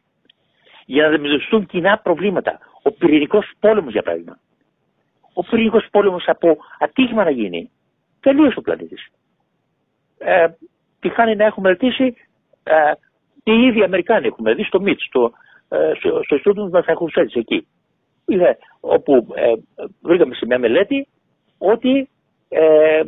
για 0.86 1.02
να 1.08 1.13
αντιμετωπιστούν 1.13 1.65
κοινά 1.65 2.00
προβλήματα. 2.04 2.60
Ο 2.82 2.91
πυρηνικός 2.91 3.52
πόλεμος, 3.60 3.91
για 3.91 4.02
παράδειγμα. 4.02 4.39
Ο 5.34 5.44
πυρηνικός 5.44 5.88
πόλεμος 5.91 6.24
από 6.28 6.58
ατύχημα 6.80 7.24
να 7.24 7.30
γίνει. 7.30 7.72
Τελείωσε 8.20 8.60
ο 8.60 8.62
πλανήτης. 8.62 9.08
Ε, 10.17 10.48
τυχάνει 11.00 11.36
να 11.36 11.46
έχουμε 11.46 11.70
μελετήσει 11.70 12.15
ε, 12.63 12.91
και 13.44 13.52
οι 13.52 13.65
ίδιοι 13.65 13.84
Αμερικάνοι 13.84 14.28
έχουμε 14.28 14.54
δει 14.54 14.63
στο 14.63 14.82
ΜΙΤ, 14.82 15.00
στο, 15.00 15.32
ε, 15.70 15.91
στο, 15.96 16.10
στο 16.24 16.36
Ινστιτούτο 16.36 16.70
Μασαχουσέτης 16.70 17.36
εκεί. 17.36 17.67
Είναι, 18.28 18.58
όπου 18.80 19.28
ε, 19.36 19.54
βρήκαμε 20.02 20.36
σε 20.36 20.46
μια 20.46 20.60
μελέτη 20.60 21.08
ότι 21.58 22.10
ε, 22.50 23.02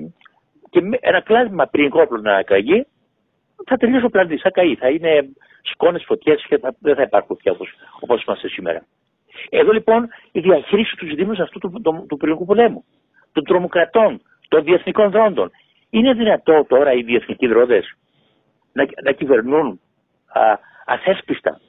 και 0.69 0.81
ένα 0.99 1.21
κλάσμα 1.21 1.67
πυρηνικό 1.67 2.01
όπλο 2.01 2.21
να 2.21 2.43
καγεί 2.43 2.85
θα 3.65 3.77
τελειώσει 3.77 4.05
ο 4.05 4.09
πλανήτης, 4.09 4.41
θα 4.41 4.49
καεί, 4.49 4.75
θα 4.75 4.89
είναι 4.89 5.29
σκόνες, 5.61 6.03
φωτιές 6.05 6.45
και 6.47 6.57
θα, 6.57 6.75
δεν 6.79 6.95
θα 6.95 7.01
υπάρχουν 7.01 7.37
πια 7.37 7.55
όπως 7.99 8.23
είμαστε 8.23 8.47
σήμερα. 8.47 8.85
Εδώ 9.49 9.71
λοιπόν 9.71 10.09
η 10.31 10.39
διαχείριση 10.39 10.95
τους 10.95 11.09
ζητήματο 11.09 11.43
αυτού 11.43 11.59
του, 11.59 11.81
του, 11.83 12.05
του 12.09 12.17
πυρηνικού 12.17 12.45
πολέμου, 12.45 12.83
των 13.31 13.43
τρομοκρατών, 13.43 14.21
των 14.47 14.63
διεθνικών 14.63 15.11
δρόντων. 15.11 15.51
Είναι 15.89 16.13
δυνατό 16.13 16.65
τώρα 16.67 16.93
οι 16.93 17.01
διεθνικοί 17.01 17.47
δρόντες 17.47 17.97
να, 18.73 18.85
να 19.03 19.11
κυβερνούν 19.11 19.79
α, 20.27 20.41
αθέσπιστα, 20.85 21.59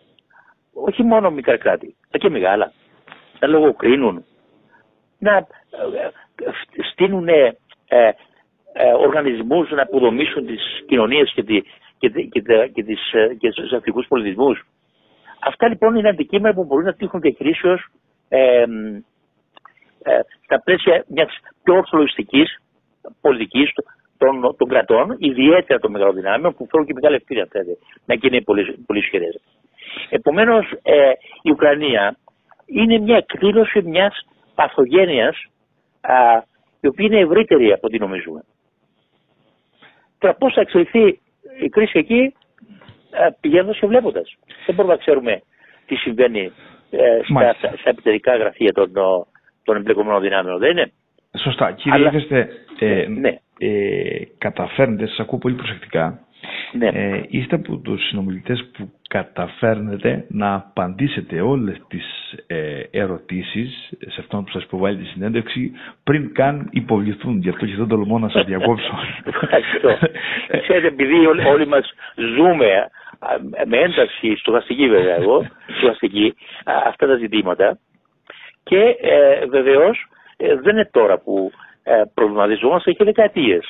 όχι 0.73 1.03
μόνο 1.03 1.31
μικρά 1.31 1.57
κράτη, 1.57 1.97
αλλά 2.11 2.23
και 2.23 2.31
μεγάλα, 2.31 2.73
να 3.41 3.49
λογοκρίνουν, 3.49 4.25
να 5.19 5.37
ε, 5.37 5.47
στείλουν 6.93 7.29
ε, 7.29 7.57
ε, 8.77 8.93
οργανισμούς 8.93 9.71
να 9.71 9.83
αποδομήσουν 9.83 10.47
τις 10.47 10.83
κοινωνίες 10.87 11.33
και, 11.35 11.43
τη, 11.43 11.61
και, 11.99 12.09
και, 12.09 12.41
και, 12.73 12.83
τις, 12.83 13.13
ε, 13.13 13.35
και 13.39 13.53
τους 13.53 13.73
αστικούς 13.73 14.07
πολιτισμούς. 14.09 14.67
Αυτά 15.47 15.69
λοιπόν 15.69 15.95
είναι 15.95 16.09
αντικείμενα 16.09 16.55
που 16.55 16.65
μπορούν 16.65 16.85
να 16.85 16.95
τύχουν 16.95 17.21
διαχειρίσεως 17.21 17.87
ε, 18.29 18.65
ε, 20.03 20.21
στα 20.45 20.61
πλαίσια 20.65 21.05
μιας 21.09 21.39
πιο 21.63 21.75
ορθολογιστικής 21.75 22.59
πολιτικής 23.21 23.71
των, 24.19 24.57
των 24.57 24.69
κρατών, 24.69 25.17
ιδιαίτερα 25.19 25.79
των 25.79 25.91
μεγάλων 25.91 26.15
δυνάμεων 26.15 26.55
που 26.55 26.67
θέλουν 26.71 26.87
και 26.87 26.93
μεγάλη 26.95 27.15
ευκαιρία 27.15 27.47
θέλετε, 27.51 27.77
να 28.07 28.15
και 28.15 28.27
είναι 28.27 28.41
πολύ, 28.41 28.79
πολύ 28.87 28.99
ισχυρές. 28.99 29.41
Επομένως, 30.11 30.73
ε, 30.83 31.13
η 31.43 31.51
Ουκρανία 31.51 32.17
είναι 32.67 32.99
μια 32.99 33.17
εκδήλωση 33.17 33.83
μιας 33.83 34.27
παθογένειας 34.55 35.37
η 36.81 36.87
οποία 36.87 37.07
είναι 37.07 37.19
ευρύτερη 37.19 37.73
από 37.73 37.87
ό,τι 37.87 37.99
νομίζουμε. 37.99 38.41
Τώρα 40.19 40.35
πώς 40.35 40.53
θα 40.55 40.61
εξελιχθεί 40.61 41.21
η 41.61 41.69
κρίση 41.69 41.99
εκεί 41.99 42.35
πηγαίνοντας 43.41 43.79
και 43.79 43.87
βλέποντας. 43.87 44.37
Δεν 44.67 44.75
μπορούμε 44.75 44.95
να 44.95 45.01
ξέρουμε 45.01 45.43
τι 45.87 45.95
συμβαίνει 45.95 46.53
ε, 46.91 47.21
στα, 47.25 47.55
στα 47.79 47.91
επιτερικά 47.91 48.37
γραφεία 48.37 48.73
των, 48.73 48.93
των 49.65 49.77
εμπλεκομένων 49.77 50.21
δυνάμεων, 50.21 50.59
δεν 50.59 50.71
είναι; 50.71 50.93
Σωστά. 51.39 51.73
Κύριε 51.73 51.99
Αλλά... 52.09 52.13
ε, 52.79 53.07
ναι. 53.09 53.39
ε, 53.59 54.25
καταφέρνετε, 54.39 55.07
σας 55.07 55.19
ακούω 55.21 55.39
πολύ 55.39 55.55
προσεκτικά, 55.55 56.19
ναι. 56.73 56.87
ε, 56.87 57.23
είστε 57.29 57.55
από 57.55 57.77
τους 57.77 58.07
συνομιλητές 58.09 58.71
που 58.77 58.93
καταφέρνετε 59.09 60.25
να 60.29 60.55
απαντήσετε 60.55 61.41
όλες 61.41 61.81
τις 61.89 62.05
ε, 62.47 62.81
ερωτήσεις 62.91 63.93
σε 63.99 64.21
αυτόν 64.21 64.45
που 64.45 64.51
σας 64.51 64.63
υποβάλλει 64.63 64.97
τη 64.99 65.05
συνέντευξη 65.07 65.73
πριν 66.05 66.35
καν 66.35 66.69
υποβληθούν. 66.73 67.39
Γι' 67.39 67.49
αυτό 67.49 67.67
και 67.67 67.75
δεν 67.77 67.89
τολμώ 67.89 68.19
να 68.19 68.29
σας 68.29 68.45
διακόψω. 68.51 68.93
Ευχαριστώ. 69.25 70.09
Ξέρετε, 70.63 70.87
επειδή 70.87 71.27
όλοι, 71.27 71.45
όλοι 71.45 71.67
μας 71.67 71.95
ζούμε 72.37 72.67
με 73.67 73.79
ένταση 73.79 74.37
στοχαστική 74.37 74.89
βέβαια 74.89 75.15
εγώ, 75.15 75.47
στοχαστική, 75.77 76.35
αυτά 76.65 77.07
τα 77.07 77.17
ζητήματα 77.17 77.79
και 78.65 78.97
ε, 79.01 79.47
βεβαίως 79.47 80.07
ε, 80.37 80.55
δεν 80.55 80.75
είναι 80.77 80.89
τώρα 80.93 81.19
που 81.19 81.51
ε, 81.83 82.03
προβληματιζόμαστε 82.15 82.93
και 82.93 83.05
δεκαετίες. 83.05 83.65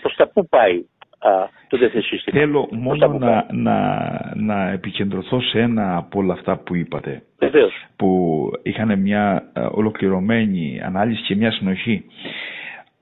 Προς 0.00 0.14
τα 0.16 0.28
πού 0.28 0.48
πάει 0.48 0.76
α, 1.18 1.30
το 1.68 1.76
διεθνές 1.76 2.04
σύστημα; 2.04 2.40
Θέλω 2.40 2.68
μόνο 2.70 3.18
να, 3.18 3.46
να, 3.50 4.10
να 4.34 4.70
επικεντρωθώ 4.70 5.40
σε 5.40 5.60
ένα 5.60 5.96
από 5.96 6.18
όλα 6.18 6.32
αυτά 6.32 6.56
που 6.56 6.74
είπατε. 6.74 7.22
Βεβαίως. 7.38 7.72
Που 7.96 8.50
είχαν 8.62 8.98
μια 8.98 9.42
ολοκληρωμένη 9.70 10.80
ανάλυση 10.84 11.22
και 11.22 11.34
μια 11.36 11.50
συνοχή. 11.52 12.04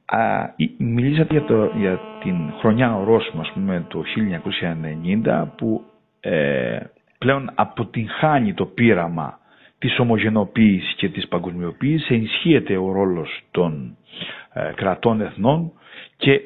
Α, 0.06 0.48
μιλήσατε 0.78 1.32
για, 1.32 1.44
το, 1.44 1.70
για 1.76 2.00
την 2.22 2.52
χρονιά 2.58 2.96
ορόσημο, 2.96 3.40
ας 3.40 3.50
πούμε, 3.54 3.84
το 3.88 4.02
1990, 5.24 5.44
που 5.56 5.84
ε, 6.20 6.78
πλέον 7.18 7.50
αποτυγχάνει 7.54 8.54
το 8.54 8.66
πείραμα 8.66 9.38
της 9.78 9.98
ομογενοποίησης 9.98 10.94
και 10.94 11.08
της 11.08 11.28
παγκοσμιοποίησης 11.28 12.08
ενισχύεται 12.10 12.76
ο 12.76 12.92
ρόλος 12.92 13.40
των 13.50 13.96
ε, 14.52 14.72
κρατών 14.74 15.20
εθνών 15.20 15.72
και 16.16 16.40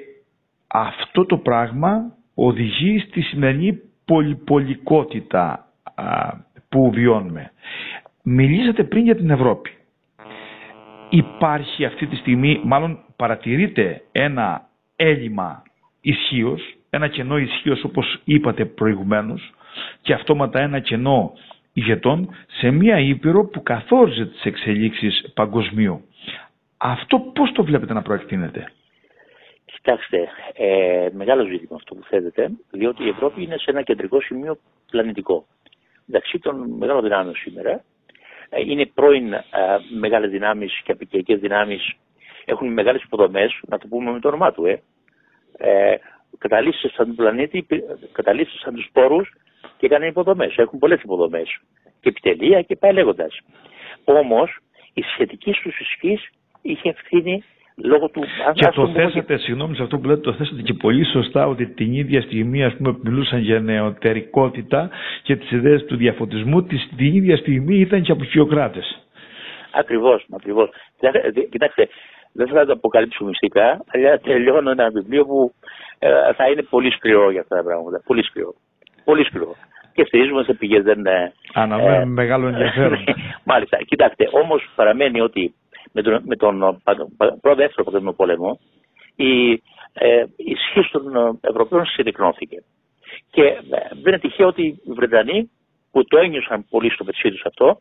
αυτό 0.66 1.24
το 1.26 1.36
πράγμα 1.36 2.12
οδηγεί 2.34 2.98
στη 2.98 3.20
σημερινή 3.20 3.80
πολυπολικότητα 4.04 5.66
που 6.68 6.90
βιώνουμε. 6.90 7.52
Μιλήσατε 8.22 8.84
πριν 8.84 9.04
για 9.04 9.16
την 9.16 9.30
Ευρώπη. 9.30 9.70
Υπάρχει 11.10 11.84
αυτή 11.84 12.06
τη 12.06 12.16
στιγμή, 12.16 12.60
μάλλον 12.64 12.98
παρατηρείται 13.18 14.02
ένα 14.12 14.68
έλλειμμα 14.96 15.62
ισχύως, 16.00 16.74
ένα 16.90 17.08
κενό 17.08 17.38
ισχύως 17.38 17.84
όπως 17.84 18.20
είπατε 18.24 18.64
προηγουμένως 18.64 19.52
και 20.02 20.12
αυτόματα 20.12 20.60
ένα 20.60 20.80
κενό 20.80 21.32
ηγετών 21.72 22.34
σε 22.58 22.70
μια 22.70 22.98
ήπειρο 22.98 23.44
που 23.44 23.62
καθόριζε 23.62 24.26
τις 24.26 24.44
εξελίξεις 24.44 25.30
παγκοσμίου. 25.34 26.04
Αυτό 26.76 27.18
πώς 27.34 27.52
το 27.52 27.64
βλέπετε 27.64 27.92
να 27.92 28.02
προεκτείνεται; 28.02 28.72
Κοιτάξτε, 29.64 30.28
ε, 30.54 31.08
μεγάλο 31.12 31.44
ζήτημα 31.44 31.76
αυτό 31.76 31.94
που 31.94 32.04
θέλετε, 32.04 32.50
διότι 32.70 33.04
η 33.04 33.08
Ευρώπη 33.08 33.42
είναι 33.42 33.58
σε 33.58 33.70
ένα 33.70 33.82
κεντρικό 33.82 34.20
σημείο 34.20 34.58
πλανητικό. 34.90 35.46
Μεταξύ 36.04 36.38
των 36.38 36.70
μεγάλων 36.78 37.02
δυνάμεων 37.02 37.34
σήμερα, 37.36 37.84
ε, 38.48 38.60
είναι 38.60 38.86
πρώην 38.86 39.32
ε, 39.32 39.42
μεγάλες 39.98 40.30
δυνάμεις 40.30 40.80
και 40.84 40.92
απικιακές 40.92 41.38
δυνάμεις, 41.40 41.92
έχουν 42.48 42.72
μεγάλες 42.72 43.02
υποδομές, 43.02 43.60
να 43.68 43.78
το 43.78 43.86
πούμε 43.88 44.10
με 44.10 44.20
το 44.20 44.28
όνομά 44.28 44.52
του, 44.52 44.64
ε. 44.66 44.82
ε 45.58 45.96
καταλήστησαν 46.38 47.06
τον 47.06 47.14
πλανήτη, 47.14 47.66
καταλήστησαν 48.12 48.74
τους 48.74 48.84
σπόρους 48.84 49.32
και 49.76 49.86
έκαναν 49.86 50.08
υποδομές. 50.08 50.56
Έχουν 50.56 50.78
πολλές 50.78 51.02
υποδομές. 51.02 51.60
Και 52.00 52.08
επιτελεία 52.08 52.62
και 52.62 52.76
πάει 52.76 52.92
λέγοντας. 52.92 53.38
Όμως 54.04 54.58
η 54.94 55.02
σχετική 55.02 55.52
του 55.52 55.72
ισχύ 55.80 56.18
είχε 56.62 56.88
ευθύνη 56.88 57.44
λόγω 57.76 58.08
του. 58.08 58.24
Και 58.52 58.68
το 58.74 58.88
θέσατε, 58.88 59.36
συγγνώμη 59.36 59.76
σε 59.76 59.82
αυτό 59.82 59.98
που 59.98 60.06
λέτε, 60.06 60.20
το 60.20 60.32
θέσατε 60.32 60.62
και 60.62 60.72
πολύ 60.72 61.04
σωστά 61.04 61.46
ότι 61.46 61.66
την 61.66 61.92
ίδια 61.92 62.22
στιγμή 62.22 62.64
ας 62.64 62.76
πούμε, 62.76 62.92
που 62.92 63.00
μιλούσαν 63.02 63.40
για 63.40 63.60
νεωτερικότητα 63.60 64.90
και 65.22 65.36
τις 65.36 65.50
ιδέες 65.50 65.84
του 65.84 65.96
διαφωτισμού, 65.96 66.62
την 66.62 66.78
ίδια 66.98 67.36
στιγμή 67.36 67.78
ήταν 67.78 68.02
και 68.02 68.12
αποχειοκράτε. 68.12 68.82
Ακριβώς, 69.70 70.26
ακριβώς. 70.34 70.70
Κοιτάξτε, 71.50 71.88
δεν 72.38 72.48
θα 72.48 72.66
το 72.66 72.72
αποκαλύψω 72.72 73.24
μυστικά, 73.24 73.84
αλλά 73.92 74.18
τελειώνω 74.18 74.70
ένα 74.70 74.90
βιβλίο 74.90 75.24
που 75.24 75.52
ε, 75.98 76.32
θα 76.32 76.48
είναι 76.50 76.62
πολύ 76.62 76.90
σκληρό 76.90 77.30
για 77.30 77.40
αυτά 77.40 77.56
τα 77.56 77.62
πράγματα. 77.62 78.02
Πολύ 78.04 78.22
σκληρό. 78.24 78.54
Πολύ 79.04 79.24
σκληρό. 79.24 79.54
Και 79.92 80.04
στηρίζουμε 80.04 80.42
σε 80.42 80.52
πηγές 80.54 80.82
δεν. 80.82 81.02
Αναμένουμε 81.54 81.96
ε, 81.96 82.04
μεγάλο 82.04 82.46
ενδιαφέρον. 82.46 83.04
μάλιστα. 83.50 83.76
Κοιτάξτε, 83.76 84.28
όμως 84.30 84.70
παραμένει 84.74 85.20
ότι 85.20 85.54
με 85.92 86.02
τον, 86.02 86.22
με 86.24 86.36
τον 86.36 86.82
πρώτο-δεύτερο 87.40 87.84
παγκόσμιο 87.84 88.12
πόλεμο 88.12 88.60
η, 89.16 89.52
ε, 89.92 90.24
η 90.36 90.54
σχέση 90.68 90.90
των 90.92 91.38
Ευρωπαίων 91.40 91.86
συρρυκνώθηκε. 91.86 92.62
Και 93.30 93.42
ε, 93.42 93.58
δεν 94.02 94.12
είναι 94.12 94.18
τυχαίο 94.18 94.46
ότι 94.46 94.62
οι 94.62 94.92
Βρετανοί 94.92 95.50
που 95.90 96.04
το 96.04 96.18
ένιωσαν 96.18 96.66
πολύ 96.70 96.90
στο 96.90 97.04
πετσί 97.04 97.30
τους 97.30 97.44
αυτό, 97.44 97.80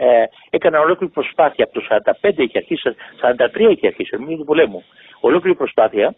ε, 0.00 0.24
έκαναν 0.50 0.82
ολόκληρη 0.82 1.12
προσπάθεια 1.12 1.64
από 1.64 1.74
το 1.74 1.82
45 2.22 2.38
είχε 2.38 2.58
αρχίσει, 2.58 2.82
43 3.20 3.70
είχε 3.70 3.86
αρχίσει, 3.86 4.18
μην 4.18 4.38
του 4.38 4.44
πολέμου. 4.44 4.84
Ολόκληρη 5.20 5.56
προσπάθεια 5.56 6.14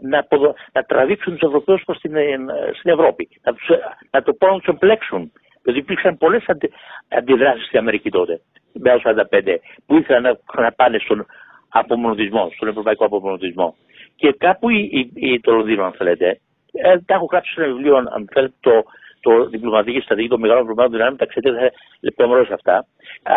να, 0.00 0.26
να 0.72 0.82
τραβήξουν 0.82 1.32
τους 1.32 1.48
Ευρωπαίους 1.48 1.82
προς 1.84 1.98
την, 1.98 2.16
ε, 2.16 2.36
στην 2.78 2.90
Ευρώπη. 2.90 3.28
Να, 3.42 3.54
τους, 3.54 3.68
να 4.10 4.22
το 4.22 4.32
πάνε 4.32 4.52
να 4.52 4.58
τους 4.58 4.74
εμπλέξουν. 4.74 5.32
Δηλαδή 5.62 5.80
υπήρξαν 5.80 6.16
πολλές 6.16 6.44
αντι, 6.46 6.72
αντιδράσεις 7.08 7.66
στην 7.66 7.78
Αμερική 7.78 8.10
τότε, 8.10 8.40
με 8.72 9.00
45, 9.04 9.58
που 9.86 9.96
ήθελαν 9.96 10.22
να, 10.22 10.62
να 10.62 10.72
πάνε 10.72 10.98
στον 10.98 11.26
απομονωτισμό, 11.68 12.50
στον 12.54 12.68
ευρωπαϊκό 12.68 13.04
απομονωτισμό. 13.04 13.76
Και 14.16 14.32
κάπου 14.38 14.70
η, 14.70 14.90
η, 14.92 15.10
η, 15.14 15.40
το 15.40 15.52
Λονδίνο, 15.52 15.84
αν 15.84 15.92
θέλετε, 15.92 16.40
ε, 16.72 16.98
τα 17.06 17.14
έχω 17.14 17.28
γράψει 17.30 17.52
σε 17.52 17.62
ένα 17.62 17.72
βιβλίο, 17.72 17.96
αν 17.96 18.28
θέλετε, 18.32 18.54
το, 18.60 18.84
το 19.26 19.44
διπλωματική 19.52 20.00
στρατηγική 20.00 20.32
των 20.32 20.40
μεγάλων 20.40 20.64
προβλημάτων 20.64 20.94
δυνάμεων, 20.94 21.18
τα 21.18 21.26
ξέρετε 21.26 21.72
λεπτομερώς 22.00 22.50
αυτά. 22.50 22.76
Α, 23.22 23.34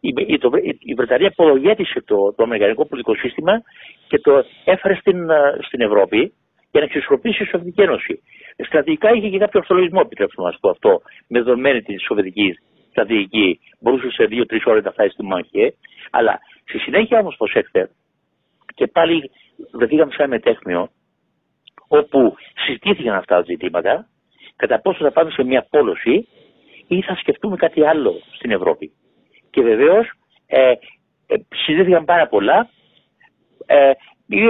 η, 0.00 0.10
η, 0.34 0.38
το, 0.38 0.50
η, 0.90 0.94
Βρετανία 0.94 1.28
απολογέτησε 1.28 2.02
το, 2.10 2.32
το 2.36 2.42
αμερικανικό 2.42 2.86
πολιτικό 2.86 3.14
σύστημα 3.14 3.62
και 4.08 4.18
το 4.18 4.44
έφερε 4.64 4.94
στην, 4.94 5.18
στην 5.66 5.80
Ευρώπη 5.80 6.20
για 6.70 6.80
να 6.80 6.86
εξισορροπήσει 6.86 7.42
η 7.42 7.46
Σοβιετική 7.46 7.82
Ένωση. 7.82 8.22
Στρατηγικά 8.66 9.08
είχε 9.14 9.28
και 9.28 9.38
κάποιο 9.38 9.60
ορθολογισμό, 9.60 10.00
επιτρέψτε 10.04 10.42
να 10.42 10.50
σας 10.50 10.60
πω 10.60 10.68
αυτό, 10.70 11.00
με 11.28 11.38
δεδομένη 11.42 11.82
τη 11.82 11.98
Σοβιετική 11.98 12.58
στρατηγική. 12.90 13.60
Μπορούσε 13.80 14.10
σε 14.10 14.24
δύο-τρεις 14.24 14.64
ώρες 14.64 14.84
να 14.84 14.90
φτάσει 14.90 15.10
στη 15.10 15.22
μάχη. 15.22 15.60
Ε. 15.60 15.68
Αλλά 16.10 16.38
στη 16.68 16.78
συνέχεια 16.78 17.18
όμως, 17.18 17.36
προσέξτε, 17.36 17.90
και 18.74 18.86
πάλι 18.86 19.30
βρεθήκαμε 19.72 20.10
σε 20.10 20.22
ένα 20.22 20.28
μετέχνιο 20.28 20.88
όπου 21.88 22.34
συζητήθηκαν 22.64 23.14
αυτά 23.16 23.36
τα 23.36 23.42
ζητήματα 23.42 24.08
κατά 24.60 24.80
πόσο 24.80 25.04
θα 25.04 25.12
πάμε 25.12 25.30
σε 25.30 25.44
μια 25.44 25.66
πόλωση 25.70 26.28
ή 26.86 27.02
θα 27.02 27.14
σκεφτούμε 27.14 27.56
κάτι 27.56 27.86
άλλο 27.86 28.14
στην 28.36 28.50
Ευρώπη. 28.50 28.92
Και 29.50 29.62
βεβαίως 29.62 30.12
ε, 30.46 30.72
ε, 31.26 31.34
συζητήθηκαν 31.64 32.04
πάρα 32.04 32.26
πολλά. 32.26 32.68
Ε, 33.66 33.90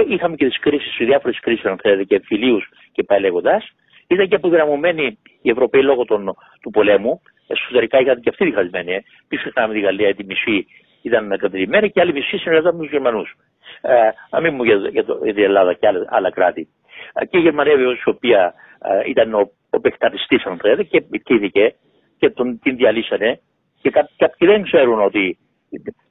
είχαμε 0.07 0.35
και 0.35 0.47
τις 0.47 0.59
κρίσεις, 0.59 0.95
διάφορες 0.97 1.39
κρίσεις, 1.39 1.65
αν 1.65 1.77
θέλετε, 1.81 2.03
και 2.03 2.21
φιλίους 2.25 2.69
και 2.91 3.03
πάει 3.03 3.19
λέγοντας. 3.19 3.63
Ήταν 4.07 4.27
και 4.27 4.35
αποδυναμωμένοι 4.35 5.17
οι 5.41 5.49
Ευρωπαίοι 5.49 5.83
λόγω 5.83 6.05
των, 6.05 6.35
του 6.61 6.69
πολέμου. 6.69 7.21
Εσωτερικά 7.47 7.99
ήταν 7.99 8.21
και 8.21 8.29
αυτοί 8.29 8.45
διχασμένοι. 8.45 8.93
Ε. 8.93 9.03
Πίσω 9.27 9.49
είχαμε 9.49 9.73
τη 9.73 9.79
Γαλλία, 9.79 10.15
τη 10.15 10.23
μισή 10.23 10.65
ήταν 11.01 11.29
κατεδρυμένη 11.29 11.91
και 11.91 12.01
άλλη 12.01 12.13
μισή 12.13 12.37
συνεργαζόταν 12.37 12.75
με 12.75 12.81
τους 12.81 12.91
Γερμανούς. 12.91 13.35
Ε, 13.81 14.09
να 14.29 14.39
μην 14.41 14.53
μου 14.55 14.63
για, 14.63 14.75
για, 14.75 15.05
το, 15.05 15.19
για 15.23 15.33
την 15.33 15.43
Ελλάδα 15.43 15.73
και 15.73 15.87
άλλα, 15.87 16.05
άλλα 16.09 16.31
κράτη. 16.31 16.67
Ε, 17.13 17.25
και 17.25 17.37
η 17.37 17.41
Γερμανία, 17.41 17.73
η 17.73 18.09
οποία 18.09 18.53
ε, 18.81 19.09
ήταν 19.09 19.33
ο 19.33 19.51
ο 19.71 19.77
επεκτατιστής 19.77 20.45
αν 20.45 20.57
θέλετε 20.57 20.83
και 20.83 20.97
επιτήθηκε 20.97 21.75
και 22.17 22.29
τον, 22.29 22.59
την 22.59 22.75
διαλύσανε. 22.75 23.39
Και 23.81 23.89
κάποιοι 23.89 24.47
δεν 24.47 24.63
ξέρουν 24.63 25.01
ότι 25.01 25.37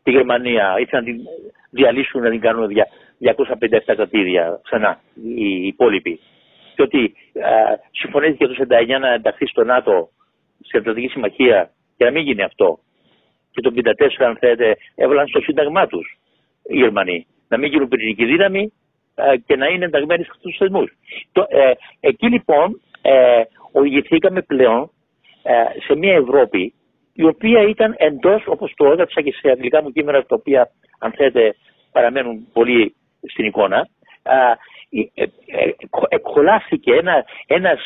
τη 0.03 0.11
Γερμανία 0.11 0.77
ήθελαν 0.79 1.05
να 1.05 1.13
την 1.13 1.23
διαλύσουν 1.71 2.23
να 2.23 2.31
την 2.31 2.41
κάνουν 2.41 2.69
257 2.69 3.79
κρατήρια 3.85 4.61
ξανά 4.63 5.01
οι 5.37 5.67
υπόλοιποι. 5.67 6.21
Και 6.75 6.83
ότι 6.83 7.15
α, 7.43 7.51
συμφωνήθηκε 7.91 8.47
το 8.47 8.67
1999 8.69 8.99
να 9.01 9.13
ενταχθεί 9.13 9.47
στο 9.47 9.65
ΝΑΤΟ 9.65 10.11
σε 10.61 10.77
Ατλαντική 10.77 11.09
Συμμαχία 11.09 11.71
και 11.97 12.05
να 12.05 12.11
μην 12.11 12.23
γίνει 12.23 12.43
αυτό. 12.43 12.79
Και 13.51 13.61
το 13.61 13.73
1954 13.75 13.81
αν 14.19 14.37
θέλετε 14.37 14.77
έβαλαν 14.95 15.29
στο 15.29 15.41
σύνταγμά 15.41 15.87
τους 15.87 16.19
οι 16.69 16.77
Γερμανοί. 16.77 17.27
Να 17.49 17.59
μην 17.59 17.71
γίνουν 17.71 17.89
πυρηνική 17.89 18.25
δύναμη 18.25 18.73
και 19.47 19.57
να 19.57 19.67
είναι 19.67 19.85
ενταγμένοι 19.85 20.23
σε 20.25 20.31
αυτούς 20.31 20.51
τους 20.51 20.59
θεσμούς. 20.59 20.91
Ε, 21.49 21.73
εκεί 22.01 22.27
λοιπόν 22.27 22.81
ε, 23.03 23.43
οδηγηθήκαμε 23.73 24.43
πλέον 24.43 24.91
ε, 25.43 25.81
σε 25.81 25.95
μια 25.97 26.15
Ευρώπη 26.15 26.75
η 27.13 27.25
οποία 27.25 27.63
ήταν 27.63 27.95
εντός, 27.99 28.43
όπως 28.47 28.73
το 28.77 28.85
έγραψα 28.85 29.21
και 29.23 29.33
σε 29.33 29.51
αγγλικά 29.51 29.83
μου 29.83 29.91
κείμενα, 29.91 30.21
τα 30.21 30.35
οποία 30.35 30.71
αν 30.99 31.13
θέλετε 31.13 31.55
παραμένουν 31.93 32.47
πολύ 32.53 32.95
στην 33.33 33.45
εικόνα, 33.45 33.89
ε, 34.23 34.55
ε, 35.15 35.27
εκχολάθηκε 36.09 36.95
ένα, 36.95 37.25
ένας 37.47 37.81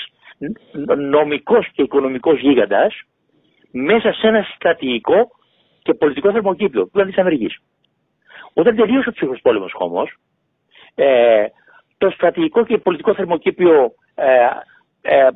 νομικός 0.96 1.68
και 1.72 1.83
οικονομικός 1.83 2.40
γίγαντας 2.40 3.00
μέσα 3.70 4.12
σε 4.12 4.27
ένα 4.27 4.46
στρατηγικό 4.55 5.31
και 5.83 5.94
πολιτικό 5.94 6.33
θερμοκήπιο, 6.33 6.83
που 6.83 6.90
ήταν 6.94 7.09
της 7.09 7.18
Αμερικής. 7.18 7.59
Όταν 8.53 8.77
τελείωσε 8.77 9.09
ο 9.09 9.12
ψυχρός 9.12 9.40
πόλεμος 9.42 9.74
όμως, 9.79 10.14
ε, 10.94 11.46
το 11.98 12.11
στρατηγικό 12.11 12.64
και 12.64 12.79
πολιτικό 12.79 13.14
θερμοκήπιο 13.14 13.92
ε, 14.14 14.48
ε, 15.04 15.28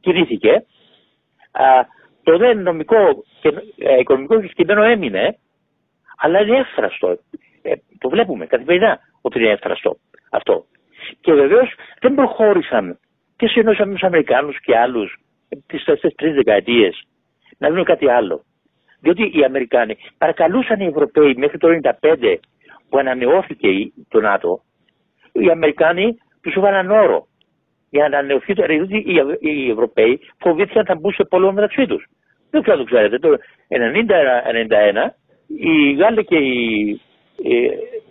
κηρύθηκε. 0.00 0.64
το 2.22 2.38
δε 2.38 2.54
νομικό 2.54 3.24
και 3.40 3.48
ε, 3.78 3.98
οικονομικό 3.98 4.40
κεκτημένο 4.40 4.82
έμεινε, 4.82 5.38
αλλά 6.16 6.40
είναι 6.40 6.58
έφραστο. 6.58 7.18
Ε, 7.62 7.72
το 7.98 8.08
βλέπουμε 8.08 8.46
καθημερινά 8.46 8.98
ότι 9.20 9.38
είναι 9.38 9.50
έφραστο 9.50 9.96
αυτό. 10.30 10.64
Και 11.20 11.32
βεβαίως 11.32 11.74
δεν 12.00 12.14
προχώρησαν 12.14 12.98
και 13.36 13.46
συνόησαν 13.46 13.90
τους 13.90 14.02
Αμερικάνους 14.02 14.60
και 14.60 14.76
άλλους 14.76 15.20
τις 15.66 15.84
τελευταίες 15.84 16.14
τρεις 16.14 16.34
δεκαετίες 16.34 17.02
να 17.58 17.70
δουν 17.70 17.84
κάτι 17.84 18.10
άλλο. 18.10 18.42
Διότι 19.00 19.30
οι 19.34 19.44
Αμερικάνοι 19.44 19.96
παρακαλούσαν 20.18 20.80
οι 20.80 20.86
Ευρωπαίοι 20.86 21.34
μέχρι 21.36 21.58
το 21.58 21.68
1995 22.00 22.36
που 22.88 22.98
ανανεώθηκε 22.98 23.68
το 24.08 24.20
ΝΑΤΟ, 24.20 24.60
οι 25.32 25.50
Αμερικάνοι 25.50 26.18
τους 26.42 26.54
έβαλαν 26.54 26.90
όρο 26.90 27.26
για 27.90 28.08
να 28.08 28.18
ανανεωθεί 28.18 28.54
το 28.54 28.66
διότι 28.66 29.06
οι 29.38 29.70
Ευρωπαίοι 29.70 30.20
φοβήθηκαν 30.38 30.84
να 30.88 30.94
μπουν 30.94 31.12
σε 31.12 31.24
πόλεμο 31.24 31.52
μεταξύ 31.52 31.86
τους. 31.86 32.06
Δεν 32.50 32.62
ξέρω 32.62 32.76
αν 32.76 32.84
το 32.84 32.90
ξέρετε. 32.90 33.18
Το 33.18 33.38
1991 33.68 35.10
οι 35.46 35.92
Γάλλοι 35.92 36.24
και 36.24 36.36
οι, 36.36 37.00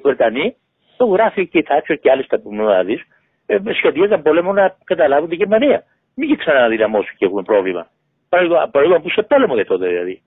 Βρετανοί, 0.01 0.55
το 0.97 1.05
γράφει 1.05 1.47
και 1.47 1.57
η 1.57 1.61
Θάτσο 1.61 1.95
και 1.95 2.11
άλλοι 2.11 2.23
στα 2.23 2.41
δεις, 2.83 3.01
ε, 3.45 3.57
σχεδίαζαν 3.73 4.21
πόλεμο 4.21 4.53
να 4.53 4.75
καταλάβουν 4.83 5.29
τη 5.29 5.35
Γερμανία. 5.35 5.83
Μην 6.15 6.29
και 6.29 6.35
ξαναδυναμώσουν 6.35 7.15
και 7.17 7.25
έχουν 7.25 7.43
πρόβλημα. 7.43 7.87
Παραδείγμα 8.29 8.99
που 9.01 9.09
σε 9.09 9.21
πόλεμο 9.21 9.55
δεν 9.55 9.65
τότε 9.65 9.87
δηλαδή. 9.87 10.21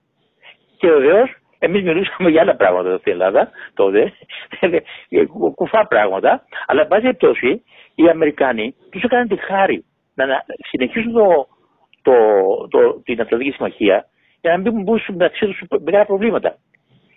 Και 0.77 0.89
βεβαίως 0.89 1.31
εμείς 1.59 1.83
μιλούσαμε 1.83 2.31
για 2.31 2.41
άλλα 2.41 2.57
πράγματα 2.57 2.99
στην 2.99 3.13
Ελλάδα 3.13 3.51
τότε, 3.75 4.13
κουφά 5.55 5.87
πράγματα, 5.87 6.45
αλλά 6.67 6.81
εν 6.81 6.89
πάση 6.89 7.03
περιπτώσει 7.03 7.65
οι 7.95 8.09
Αμερικάνοι 8.09 8.75
τους 8.91 9.03
έκαναν 9.03 9.29
τη 9.29 9.37
χάρη 9.37 9.85
να 10.15 10.45
συνεχίσουν 10.71 11.13
το, 11.13 11.49
το, 12.03 12.13
το, 12.69 13.01
την 13.05 13.21
Ατλαντική 13.21 13.51
Συμμαχία 13.51 14.07
για 14.41 14.57
να 14.57 14.59
μην 14.59 14.83
μπουν 14.83 15.01
μεταξύ 15.09 15.47
τους 15.47 15.63
μεγάλα 15.85 16.07
προβλήματα. 16.07 16.57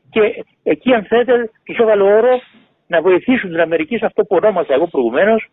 Και 0.10 0.44
εκεί, 0.64 0.94
αν 0.94 1.04
θέλετε, 1.04 1.50
τους 1.64 1.78
έβαλε 1.78 2.04
όρο 2.04 2.42
να 2.88 3.02
βοηθήσουν 3.02 3.50
την 3.50 3.60
Αμερική 3.60 3.98
σε 3.98 4.06
αυτό 4.06 4.24
που 4.24 4.36
ονόμασα 4.36 4.74
εγώ 4.74 4.88
προηγουμένως 4.88 5.48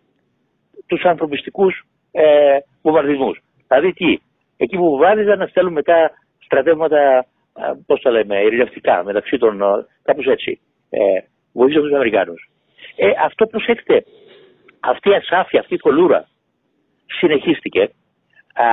τους 0.86 1.04
ανθρωπιστικούς 1.04 1.82
ε, 2.12 2.58
βομβαρδισμούς. 2.82 3.38
Δηλαδή 3.68 3.92
τι, 3.92 4.18
εκεί 4.56 4.76
που 4.76 4.90
βομβάρδιζαν 4.90 5.38
να 5.38 5.46
στέλνουν 5.46 5.72
μετά 5.72 6.10
στρατεύματα, 6.38 7.26
πώς 7.86 8.00
τα 8.00 8.10
λέμε, 8.10 8.42
ειρηνευτικά 8.42 9.04
μεταξύ 9.04 9.38
των, 9.38 9.60
κάπως 10.02 10.26
έτσι, 10.26 10.60
ε, 10.90 10.98
βοηθήσαν 11.52 11.82
τους 11.82 11.92
Αμερικάνους. 11.92 12.50
Ε, 12.96 13.10
αυτό 13.24 13.46
προσέξτε, 13.46 14.04
αυτή 14.80 15.10
η 15.10 15.14
ασάφεια, 15.14 15.60
αυτή 15.60 15.74
η 15.74 15.78
κολούρα 15.78 16.28
συνεχίστηκε. 17.06 17.82
Α, 18.52 18.64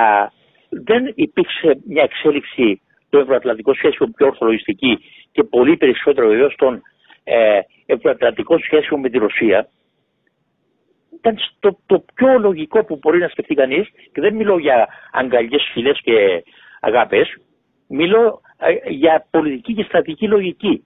δεν 0.68 1.12
υπήρξε 1.14 1.80
μια 1.86 2.02
εξέλιξη 2.02 2.80
του 3.10 3.18
ευρωατλαντικών 3.18 3.74
σχέσεων 3.74 4.12
πιο 4.12 4.26
ορθολογιστική 4.26 4.98
και 5.32 5.42
πολύ 5.42 5.76
περισσότερο 5.76 6.28
βεβαίως 6.28 6.54
των 6.56 6.82
ε, 7.24 7.60
ευρωατλαντικών 7.86 8.58
σχέσεων 8.58 9.00
με 9.00 9.08
τη 9.08 9.18
Ρωσία. 9.18 9.68
Ήταν 11.18 11.38
το, 11.60 11.78
το 11.86 12.04
πιο 12.14 12.38
λογικό 12.38 12.84
που 12.84 12.98
μπορεί 13.00 13.18
να 13.18 13.28
σκεφτεί 13.28 13.54
κανείς 13.54 13.88
και 14.12 14.20
δεν 14.20 14.34
μιλώ 14.34 14.58
για 14.58 14.88
αγκαλιές, 15.12 15.70
φιλέ 15.72 15.92
και 15.92 16.44
αγάπες. 16.80 17.36
Μιλώ 17.88 18.40
ε, 18.58 18.90
για 18.90 19.26
πολιτική 19.30 19.74
και 19.74 19.82
στρατηγική 19.82 20.28
λογική. 20.28 20.84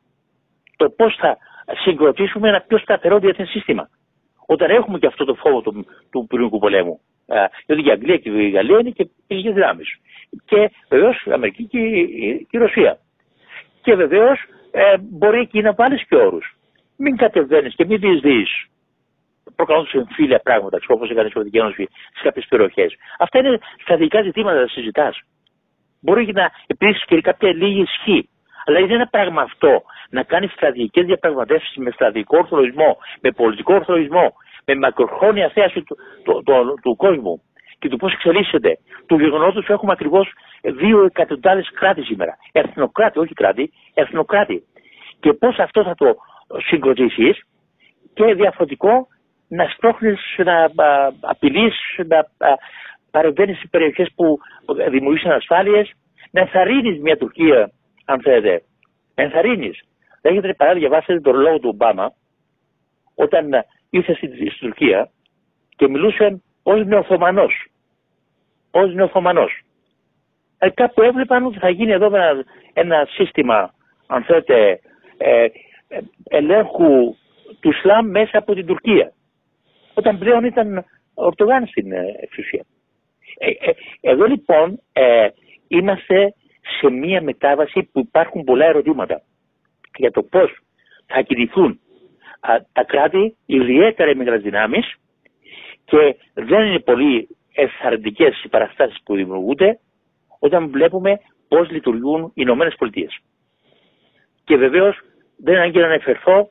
Το 0.76 0.90
πώς 0.90 1.16
θα 1.16 1.38
συγκροτήσουμε 1.84 2.48
ένα 2.48 2.60
πιο 2.60 2.78
σταθερό 2.78 3.18
διεθνές 3.18 3.48
σύστημα 3.48 3.88
όταν 4.52 4.70
έχουμε 4.70 4.98
και 4.98 5.06
αυτό 5.06 5.24
το 5.24 5.34
φόβο 5.34 5.60
του, 5.60 5.86
του 6.10 6.26
πυρηνικού 6.28 6.58
πολέμου. 6.58 7.00
Ε, 7.26 7.44
διότι 7.66 7.88
η 7.88 7.90
Αγγλία 7.90 8.16
και 8.16 8.30
η 8.30 8.50
Γαλλία 8.50 8.78
είναι 8.78 8.90
και 8.90 9.08
πυρηνικές 9.26 9.54
δυνάμεις. 9.54 9.88
Και 10.44 10.70
βεβαίως 10.88 11.24
η 11.24 11.32
Αμερική 11.32 11.64
και 11.64 11.78
η, 11.78 12.46
η, 12.50 12.58
Ρωσία. 12.58 12.98
Και 13.82 13.94
βεβαίως 13.94 14.38
ε, 14.70 14.96
μπορεί 15.00 15.38
εκεί 15.40 15.60
να 15.60 15.72
βάλεις 15.72 16.06
και 16.06 16.16
όρους. 16.16 16.56
Μην 16.96 17.16
κατεβαίνεις 17.16 17.74
και 17.74 17.84
μην 17.84 18.00
διεισδύει 18.00 18.46
προκαλώντας 19.56 19.92
εμφύλια 19.92 20.38
πράγματα, 20.38 20.78
όπως 20.86 21.10
έκανε 21.10 21.28
η 21.28 21.30
Σοβιετική 21.30 21.58
Ένωση 21.58 21.88
σε 22.14 22.22
κάποιες 22.22 22.46
περιοχές. 22.48 22.94
Αυτά 23.18 23.38
είναι 23.38 23.58
στρατηγικά 23.82 24.22
ζητήματα 24.22 24.60
να 24.60 24.66
συζητάς. 24.66 25.20
Μπορεί 26.00 26.32
να 26.32 26.50
επιδείξει 26.66 27.04
και 27.06 27.20
κάποια 27.20 27.52
λίγη 27.52 27.80
ισχύ. 27.80 28.28
Αλλά 28.64 28.78
είναι 28.78 28.94
ένα 28.94 29.06
πράγμα 29.06 29.42
αυτό 29.42 29.82
να 30.10 30.22
κάνεις 30.22 30.52
στρατηγικές 30.52 31.04
διαπραγματεύσεις 31.06 31.76
με 31.76 31.90
στρατηγικό 31.90 32.36
ορθολογισμό, 32.38 32.96
με 33.20 33.30
πολιτικό 33.30 33.74
ορθολογισμό, 33.74 34.32
με 34.64 34.74
μακροχρόνια 34.74 35.48
θέαση 35.48 35.82
του, 35.82 35.96
του, 36.24 36.42
του, 36.44 36.78
του 36.82 36.96
κόσμου 36.96 37.42
και 37.78 37.88
του 37.88 37.96
πώς 37.96 38.12
εξελίσσεται. 38.12 38.78
Του 39.06 39.18
γεγονότος 39.18 39.56
ότι 39.56 39.72
έχουμε 39.72 39.92
ακριβώς 39.92 40.32
δύο 40.62 41.04
εκατοντάδες 41.04 41.70
κράτη 41.74 42.02
σήμερα. 42.02 42.36
Εθνοκράτη, 42.52 43.18
όχι 43.18 43.34
κράτη, 43.34 43.72
εθνοκράτη. 43.94 44.62
Και 45.20 45.32
πώς 45.32 45.58
αυτό 45.58 45.82
θα 45.82 45.94
το 45.94 46.16
συγκροτήσεις 46.68 47.42
και 48.14 48.34
διαφορετικό 48.34 49.06
να 49.48 49.68
σπρώχνεις, 49.68 50.20
να 50.36 50.70
απειλείς, 51.20 51.74
να 52.06 52.26
παρεμβαίνεις 53.10 53.58
σε 53.58 53.68
περιοχές 53.70 54.08
που 54.16 54.38
δημιουργήσαν 54.90 55.32
ασφάλειες, 55.32 55.92
να 56.30 56.40
ενθαρρύνεις 56.40 57.00
μια 57.00 57.16
Τουρκία, 57.16 57.70
αν 58.04 58.20
θέλετε. 58.20 58.62
Να 59.14 59.22
ενθαρρύνεις. 59.22 59.80
Έχετε 60.20 60.54
παράδειγμα, 60.54 60.88
διαβάσετε 60.88 61.20
τον 61.20 61.36
λόγο 61.36 61.58
του 61.58 61.68
Ομπάμα, 61.72 62.12
όταν 63.14 63.50
ήρθε 63.90 64.14
στην, 64.14 64.30
Τουρκία 64.60 65.10
και 65.76 65.88
μιλούσε 65.88 66.42
ως 66.62 66.86
νεοθωμανός. 66.86 67.66
Ω 68.70 68.86
νεοθωμανός. 68.86 69.62
Ε, 70.58 70.70
κάπου 70.70 71.02
έβλεπαν 71.02 71.46
ότι 71.46 71.58
θα 71.58 71.68
γίνει 71.68 71.92
εδώ 71.92 72.06
ένα, 72.06 72.44
ένα 72.72 73.06
σύστημα, 73.10 73.74
αν 74.06 74.22
θέλετε, 74.22 74.80
ε, 75.16 75.44
ε, 75.88 75.98
ελέγχου 76.28 77.16
του 77.60 77.68
Ισλάμ 77.68 78.06
μέσα 78.06 78.38
από 78.38 78.54
την 78.54 78.66
Τουρκία 78.66 79.12
όταν 79.94 80.18
πλέον 80.18 80.44
ήταν 80.44 80.84
Ορτογάν 81.14 81.66
στην 81.66 81.92
ε, 81.92 82.04
εξουσία. 82.20 82.64
Ε, 83.38 83.48
ε, 83.48 83.72
εδώ 84.00 84.26
λοιπόν 84.26 84.80
είμαστε 85.68 86.34
σε 86.80 86.90
μία 86.90 87.22
μετάβαση 87.22 87.88
που 87.92 87.98
υπάρχουν 87.98 88.44
πολλά 88.44 88.64
ερωτήματα 88.64 89.22
για 89.96 90.10
το 90.10 90.22
πώς 90.22 90.58
θα 91.06 91.22
κινηθούν 91.22 91.80
τα 92.72 92.84
κράτη, 92.84 93.36
ιδιαίτερα 93.46 94.10
οι 94.10 94.14
μικρές 94.14 94.42
δυνάμεις 94.42 94.94
και 95.84 96.16
δεν 96.34 96.66
είναι 96.66 96.80
πολύ 96.80 97.28
ευθαρρυντικές 97.54 98.42
οι 98.44 98.48
παραστάσεις 98.48 99.02
που 99.04 99.14
δημιουργούνται 99.14 99.78
όταν 100.38 100.70
βλέπουμε 100.70 101.20
πώς 101.48 101.70
λειτουργούν 101.70 102.22
οι 102.22 102.32
Ηνωμένες 102.34 102.74
Πολιτείες. 102.78 103.18
Και 104.44 104.56
βεβαίως 104.56 105.00
δεν 105.36 105.54
ανάγκη 105.54 105.78
να 105.78 105.86
αναφερθώ 105.86 106.48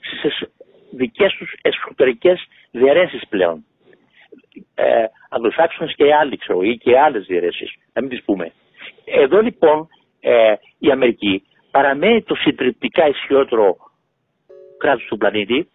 στις 0.00 0.48
δικές 0.90 1.32
τους 1.32 1.54
εσωτερικές 1.62 2.46
διαιρέσεις 2.70 3.28
πλέον. 3.28 3.64
Ε, 4.74 5.04
Αγγλοσάξονες 5.30 5.94
και 5.94 6.14
άλλοι 6.14 6.36
ξέρω 6.36 6.62
ή 6.62 6.76
και 6.76 6.98
άλλες 6.98 7.26
διαιρέσεις, 7.26 7.74
να 7.92 8.00
μην 8.00 8.10
τις 8.10 8.22
πούμε. 8.24 8.52
Εδώ 9.12 9.40
λοιπόν 9.40 9.88
ε, 10.20 10.54
η 10.78 10.90
Αμερική 10.90 11.42
παραμένει 11.70 12.22
το 12.22 12.34
συντριπτικά 12.34 13.08
ισχυρότερο 13.08 13.76
κράτος 14.78 15.04
του 15.04 15.16
πλανήτη, 15.16 15.68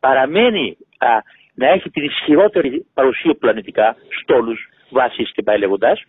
παραμένει 0.00 0.76
α, 0.98 1.08
να 1.54 1.68
έχει 1.68 1.90
την 1.90 2.04
ισχυρότερη 2.04 2.86
παρουσία 2.94 3.34
πλανητικά, 3.34 3.96
στόλους, 4.22 4.68
βάσεις 4.90 5.32
και 5.32 5.42
πάει 5.42 5.58
λέγοντας, 5.58 6.02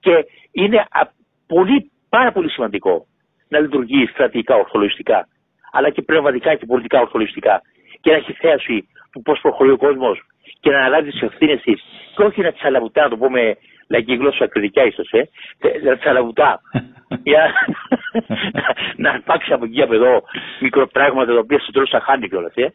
και 0.00 0.26
είναι 0.52 0.78
α, 0.90 1.00
πολύ, 1.46 1.90
πάρα 2.08 2.32
πολύ 2.32 2.50
σημαντικό 2.50 3.06
να 3.48 3.58
λειτουργεί 3.58 4.06
στρατηγικά 4.06 4.54
ορθολογιστικά, 4.54 5.28
αλλά 5.72 5.90
και 5.90 6.02
πνευματικά 6.02 6.54
και 6.54 6.66
πολιτικά 6.66 7.00
ορθολογιστικά 7.00 7.62
και 8.00 8.10
να 8.10 8.16
έχει 8.16 8.32
θέαση 8.32 8.88
του 9.12 9.22
πώς 9.22 9.38
προχωρεί 9.40 9.70
ο 9.70 9.76
κόσμος 9.76 10.20
και 10.60 10.70
να 10.70 10.78
αναλάβει 10.78 11.10
τις 11.10 11.22
ευθύνες 11.22 11.60
της 11.62 11.82
και 12.16 12.22
όχι 12.22 12.40
να 12.40 12.52
τσαλαβουτά, 12.52 13.02
να 13.02 13.08
το 13.08 13.16
πούμε 13.16 13.56
λαϊκή 13.88 14.14
γλώσσα 14.14 14.44
ακριτικά 14.44 14.84
ίσως, 14.84 15.10
ε, 15.12 15.28
να 15.84 15.96
τσαλαβουτά. 15.96 16.60
για 17.22 17.52
να 18.96 19.10
αρπάξει 19.10 19.52
από 19.52 19.64
εκεί 19.64 19.82
από 19.82 19.94
εδώ 19.94 20.22
μικροπράγματα 20.60 21.32
τα 21.32 21.38
οποία 21.38 21.58
στο 21.58 21.72
τέλος 21.72 21.90
τα 21.90 22.00
χάνει 22.00 22.28
κιόλας. 22.28 22.54
Ε. 22.54 22.72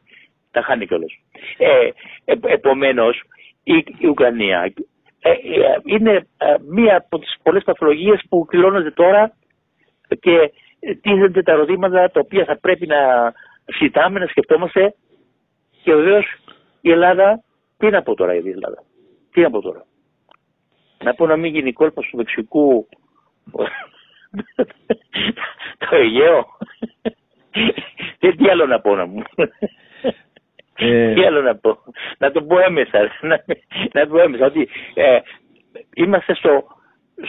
Τα 0.52 0.62
χάνει 0.62 0.88
κιόλας. 0.88 1.12
Ε, 1.58 1.90
ε, 2.26 2.36
Επομένως, 2.42 3.22
η, 3.64 3.86
η 3.98 4.08
Ουκρανία 4.08 4.74
ε, 5.22 5.30
ε, 5.30 5.36
είναι 5.86 6.28
μία 6.70 6.98
από 6.98 7.20
τις 7.20 7.36
πολλές 7.44 7.64
παθολογίες 7.64 8.22
που 8.30 8.46
κληρώνονται 8.46 8.92
τώρα 8.92 9.34
και 10.20 10.52
τίθενται 11.02 11.44
τα 11.44 11.52
ερωτήματα 11.52 12.12
τα 12.12 12.20
οποία 12.20 12.46
θα 12.46 12.58
πρέπει 12.60 12.88
να 12.88 12.98
συζητάμε, 13.66 14.20
να 14.20 14.28
σκεφτόμαστε 14.28 14.94
και 15.84 15.94
βεβαίως 15.94 16.26
η 16.82 16.92
Ελλάδα, 16.92 17.44
τι 17.78 17.90
να 17.90 18.02
πω 18.02 18.16
τώρα 18.16 18.34
η 18.34 18.50
Ελλάδα, 18.50 18.84
τι 19.32 19.42
να 19.42 19.50
πω 19.50 19.62
τώρα; 19.62 19.86
Να 21.04 21.14
πω 21.14 21.26
να 21.26 21.36
μην 21.36 21.54
γίνει 21.54 21.74
κόλπος 21.74 22.08
του 22.08 22.18
Μεξικού 22.18 22.88
το 25.90 25.96
Αιγαίο. 25.96 26.46
Δεν 28.20 28.38
τι 28.38 28.50
άλλο 28.50 28.66
να 28.66 28.80
πω 28.80 28.96
να 28.96 29.06
μου; 29.06 29.22
Ε... 30.76 31.14
Τι 31.14 31.26
άλλο 31.26 31.42
να 31.42 31.56
πω; 31.56 31.78
Να 32.18 32.32
το 32.32 32.44
πω 32.44 32.60
έμεσα. 32.60 33.00
Να, 33.22 33.44
να 33.94 34.02
το 34.02 34.08
πω 34.08 34.20
έμεσα. 34.20 34.46
Ότι 34.46 34.70
ε, 34.94 35.20
είμαστε 35.96 36.34
στο, 36.34 36.64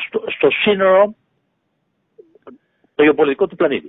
στο, 0.07 0.25
στο 0.29 0.51
σύνορο 0.51 1.15
το 2.95 3.03
γεωπολιτικό 3.03 3.47
του 3.47 3.57
πλανήτη. 3.57 3.89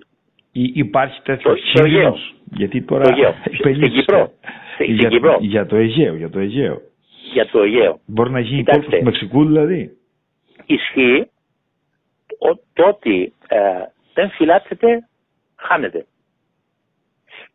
Υπάρχει 0.52 1.22
τέτοιο 1.22 1.54
κίνδυνο. 1.54 2.18
Γιατί 2.56 2.82
τώρα. 2.82 3.04
Το 3.04 3.10
Αιγαίο. 3.10 3.36
Στην 3.54 3.92
Κύπρο. 3.92 4.32
Για, 4.80 5.10
Κύπρο. 5.10 5.38
για 5.40 5.66
το 5.66 5.76
Αιγαίο. 5.76 6.16
Για 6.16 6.30
το 6.30 6.40
Αιγαίο. 6.40 6.82
Για 7.32 7.48
το 7.48 7.62
Αιγαίο. 7.62 8.00
Μπορεί 8.06 8.32
να 8.32 8.40
γίνει 8.40 8.64
κόλπο 8.64 8.90
του 8.90 9.04
Μεξικού 9.04 9.46
δηλαδή. 9.46 9.98
Ισχύει 10.66 11.28
το 12.74 12.88
ότι 12.88 13.34
ε, 13.48 13.60
δεν 14.14 14.30
φυλάτεται, 14.30 15.08
χάνεται. 15.56 16.06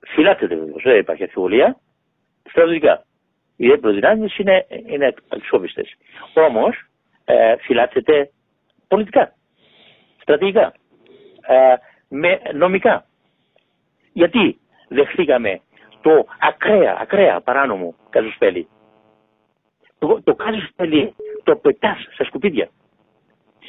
Φυλάτεται 0.01 0.55
βεβαίως, 0.55 0.83
δεν 0.83 0.99
υπάρχει 0.99 1.23
αμφιβολία. 1.23 1.79
Στρατιωτικά. 2.51 3.05
Οι 3.57 3.75
δυνάμεις 3.75 4.39
είναι, 4.39 4.67
είναι 4.87 5.15
αξιόπιστες. 5.29 5.97
Όμως 6.35 6.77
ε, 7.25 7.57
φυλάτεται 7.57 8.31
πολιτικά, 8.89 9.33
στρατηγικά. 10.21 10.75
Ε, 11.47 11.75
με 12.09 12.41
νομικά. 12.55 13.07
Γιατί 14.13 14.59
δεχθήκαμε 14.89 15.61
το 16.01 16.27
ακραία, 16.41 16.97
ακραία 17.01 17.41
παράνομο 17.41 17.95
καζοσπέλι. 18.11 18.69
Το, 19.99 20.21
το 20.25 20.35
καζοσπέλι 20.35 21.15
το 21.43 21.57
πετάς 21.57 21.99
στα 22.13 22.25
σκουπίδια. 22.25 22.69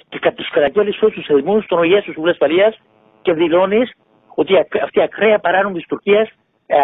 Και 0.09 0.31
τους 0.31 0.49
καταγγέλει 0.49 0.97
όλου 1.01 1.13
τους 1.13 1.25
θεσμού 1.25 1.61
των 1.67 1.79
ΟΗΕ 1.79 1.97
του 1.97 2.11
Συμβουλίου 2.11 2.31
Ασφαλεία 2.31 2.75
και 3.21 3.33
δηλώνεις 3.33 3.91
ότι 4.35 4.57
αυτή 4.57 4.99
η 4.99 5.01
ακραία 5.01 5.39
παράνομη 5.39 5.75
της 5.75 5.87
Τουρκίας 5.87 6.29
ε, 6.65 6.75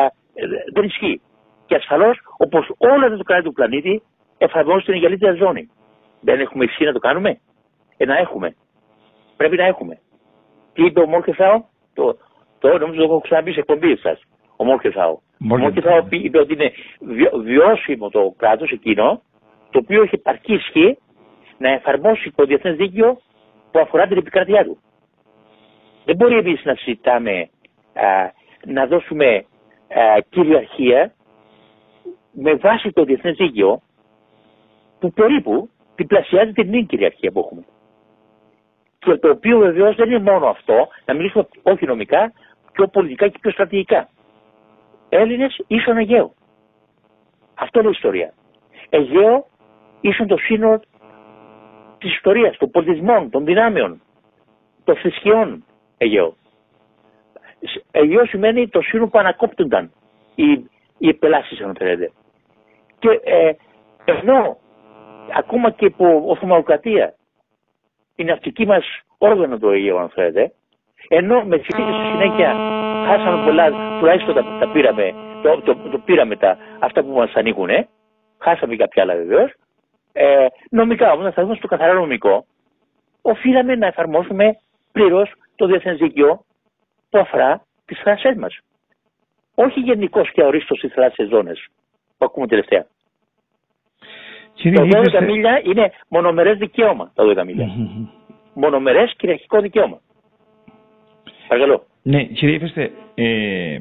δεν 0.74 0.84
ισχύει. 0.84 1.22
Και 1.66 1.76
ασφαλώς, 1.76 2.20
όπως 2.38 2.72
όλα 2.78 3.10
τα 3.10 3.24
κράτη 3.24 3.44
του 3.44 3.54
πλανήτη, 3.54 4.04
εφαρμόζουν 4.38 4.84
την 4.84 4.94
εγκαλύτερη 4.94 5.38
ζώνη. 5.38 5.70
Δεν 6.22 6.40
έχουμε 6.40 6.64
ισχύ 6.64 6.86
να 6.86 6.92
το 6.92 7.00
κάνουμε; 7.00 7.40
Ε, 7.98 8.06
να 8.06 8.18
έχουμε. 8.18 8.56
Πρέπει 9.38 9.56
να 9.56 9.66
έχουμε. 9.66 10.00
Τι 10.74 10.86
είπε 10.86 11.00
ο 11.00 11.08
Μόρκεθάου, 11.08 11.66
το, 11.94 12.18
το 12.60 12.78
νομίζω 12.78 13.00
το 13.00 13.04
έχω 13.04 13.20
ξαναπεί 13.20 13.52
σε 13.52 13.60
εκπομπή 13.60 13.98
σας. 13.98 14.22
Ο 14.56 14.64
Μόρκεθάου. 14.64 15.22
Ο 15.52 15.58
Μόρκεθάου 15.58 16.08
είπε 16.10 16.40
ότι 16.40 16.54
είναι 16.54 16.72
βιώσιμο 17.44 18.10
το 18.10 18.34
κράτος 18.38 18.72
εκείνο, 18.72 19.22
το 19.76 19.82
οποίο 19.84 20.02
έχει 20.02 20.16
επαρκή 20.16 20.54
ισχύ 20.54 20.98
να 21.58 21.70
εφαρμόσει 21.70 22.32
το 22.36 22.46
διεθνές 22.46 22.76
δίκαιο 22.76 23.22
που 23.72 23.80
αφορά 23.80 24.08
την 24.08 24.18
επικρατεία 24.18 24.64
του. 24.64 24.78
Δεν 26.06 26.16
μπορεί 26.16 26.38
εμείς 26.38 26.64
να 26.64 26.76
συζητάμε 26.76 27.50
να 28.66 28.86
δώσουμε 28.88 29.36
α, 29.36 30.22
κυριαρχία 30.30 31.14
με 32.32 32.54
βάση 32.54 32.92
το 32.92 33.04
διεθνές 33.04 33.36
δίκαιο 33.36 33.82
που 35.00 35.12
περίπου 35.14 35.70
διπλασιάζει 35.96 36.52
την 36.52 36.70
νύχη 36.70 36.86
κυριαρχία 36.86 37.32
που 37.32 37.40
έχουμε. 37.40 37.64
Και 39.00 39.16
το 39.16 39.30
οποίο 39.30 39.58
βεβαίως 39.60 39.96
δεν 39.96 40.10
είναι 40.12 40.32
μόνο 40.32 40.48
αυτό, 40.48 40.88
να 41.06 41.14
μιλήσουμε 41.14 41.48
όχι 41.64 41.86
νομικά, 41.86 42.34
πιο 42.72 42.88
πολιτικά 42.88 43.28
και 43.28 43.38
πιο 43.42 43.52
στρατηγικά. 43.52 44.10
Έλληνες 45.10 45.64
ίσον 45.68 45.98
Αιγαίο. 45.98 46.34
Αυτό 47.56 47.80
είναι 47.80 47.88
η 47.90 47.92
ιστορία. 47.96 48.34
Αιγαίο 48.90 49.46
ίσον 50.02 50.28
το 50.28 50.38
σύνολο 50.38 50.82
της 51.98 52.14
ιστορίας, 52.14 52.58
των 52.58 52.72
πολιτισμών, 52.72 53.30
των 53.30 53.46
δυνάμεων, 53.46 54.02
των 54.84 54.96
θρησκειών 54.96 55.66
Αιγαίο. 55.98 56.36
Αιγαίο 57.92 58.26
σημαίνει 58.26 58.68
το 58.68 58.82
σύνολο 58.82 59.10
που 59.10 59.20
ανακόπτονταν 59.20 59.92
οι, 60.36 60.52
οι 60.98 61.08
επελάσεις, 61.08 61.62
αν 61.62 61.76
θέλετε. 61.76 62.12
Και 63.00 63.20
ε, 63.24 63.52
ενώ 64.06 64.58
ακόμα 65.38 65.72
και 65.72 65.86
υπό 65.86 66.24
Οθωμανοκρατία 66.26 67.14
η 68.16 68.24
ναυτική 68.24 68.66
μας 68.66 68.86
όργανο 69.18 69.58
το 69.60 69.70
Αιγαίο, 69.70 69.98
αν 69.98 70.10
θέλετε, 70.10 70.52
Ενώ 71.08 71.44
με 71.44 71.58
τη 71.58 71.66
συνέχεια 72.12 72.56
χάσαμε 73.08 73.46
πολλά, 73.46 73.72
τουλάχιστον 74.00 74.36
τα, 74.36 74.58
τα 74.60 74.72
πήραμε, 74.72 75.14
το, 75.44 75.62
το, 75.62 75.76
το, 75.90 75.98
πήραμε 75.98 76.36
τα, 76.36 76.58
αυτά 76.80 77.04
που 77.04 77.12
μας 77.12 77.34
ανήκουν, 77.34 77.70
ε. 77.70 77.88
χάσαμε 78.38 78.76
κάποια 78.76 79.04
άλλα 79.04 79.16
βεβαίως. 79.16 79.52
Ε, 80.18 80.46
νομικά 80.70 81.12
όμως, 81.12 81.24
να 81.24 81.32
σταθούμε 81.32 81.56
στο 81.56 81.68
καθαρά 81.68 81.94
νομικό, 81.94 82.46
οφείλαμε 83.22 83.76
να 83.76 83.88
εφαρμόσουμε 83.88 84.58
πλήρως 84.92 85.32
το 85.56 85.66
διεθνές 85.66 85.98
δίκαιο 85.98 86.46
που 87.10 87.18
αφορά 87.20 87.66
τις 87.86 88.00
θάλασσές 88.00 88.36
μας. 88.36 88.60
Όχι 89.56 89.80
γενικώς 89.80 90.32
και 90.32 90.44
ορίστο 90.44 90.76
στις 90.76 90.94
θαλάσσιες 90.94 91.30
ζώνες 91.30 91.68
που 92.18 92.26
ακούμε 92.26 92.48
τελευταία. 92.48 92.86
Κύριε 94.54 94.88
τα 94.88 95.02
12 95.22 95.24
μίλια 95.24 95.62
είναι 95.64 95.92
μονομερές 96.08 96.58
δικαίωμα 96.58 97.12
τα 97.16 97.24
12 97.24 97.44
μίλια. 97.46 97.70
μονομερές 98.54 99.14
κυριαρχικό 99.18 99.62
δικαίωμα. 99.62 100.00
Παρακαλώ. 101.48 101.86
Ναι, 102.02 102.24
κύριε 102.24 102.56
Ήφεστε, 102.56 102.92
ε, 103.16 103.80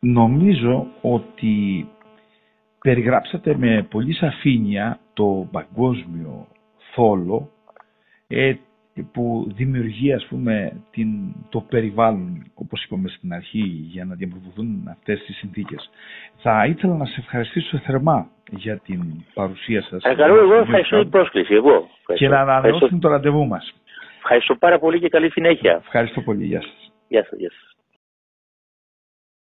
νομίζω 0.00 0.86
ότι 1.00 1.86
περιγράψατε 2.88 3.56
με 3.56 3.86
πολύ 3.90 4.12
σαφήνεια 4.12 4.98
το 5.12 5.48
παγκόσμιο 5.52 6.46
θόλο 6.94 7.50
ε, 8.28 8.54
που 9.12 9.52
δημιουργεί 9.54 10.12
ας 10.12 10.26
πούμε 10.26 10.72
την, 10.90 11.08
το 11.48 11.60
περιβάλλον 11.60 12.50
όπως 12.54 12.84
είπαμε 12.84 13.08
στην 13.08 13.32
αρχή 13.32 13.64
για 13.92 14.04
να 14.04 14.14
διαμορφωθούν 14.14 14.88
αυτές 14.90 15.24
τις 15.24 15.36
συνθήκες. 15.36 15.90
Θα 16.36 16.66
ήθελα 16.66 16.94
να 16.96 17.04
σε 17.04 17.20
ευχαριστήσω 17.20 17.78
θερμά 17.78 18.28
για 18.50 18.78
την 18.78 19.00
παρουσία 19.34 19.82
σας. 19.82 20.04
Ευχαριστώ 20.04 20.34
εγώ, 20.34 20.54
ευχαριστώ 20.54 21.00
την 21.00 21.10
πρόσκληση. 21.10 21.54
Εγώ. 21.54 21.88
Και 22.14 22.28
να 22.28 22.40
ανανεώσουμε 22.40 22.98
το 23.00 23.08
ραντεβού 23.08 23.46
μας. 23.46 23.74
Ευχαριστώ 24.18 24.54
πάρα 24.54 24.78
πολύ 24.78 25.00
και 25.00 25.08
καλή 25.08 25.30
συνέχεια. 25.30 25.80
Ευχαριστώ 25.84 26.20
πολύ. 26.20 26.44
Γεια 26.44 26.60
σας. 26.60 26.92
Γεια 27.08 27.24
σας. 27.24 27.38
Γεια 27.38 27.50
σας. 27.50 27.77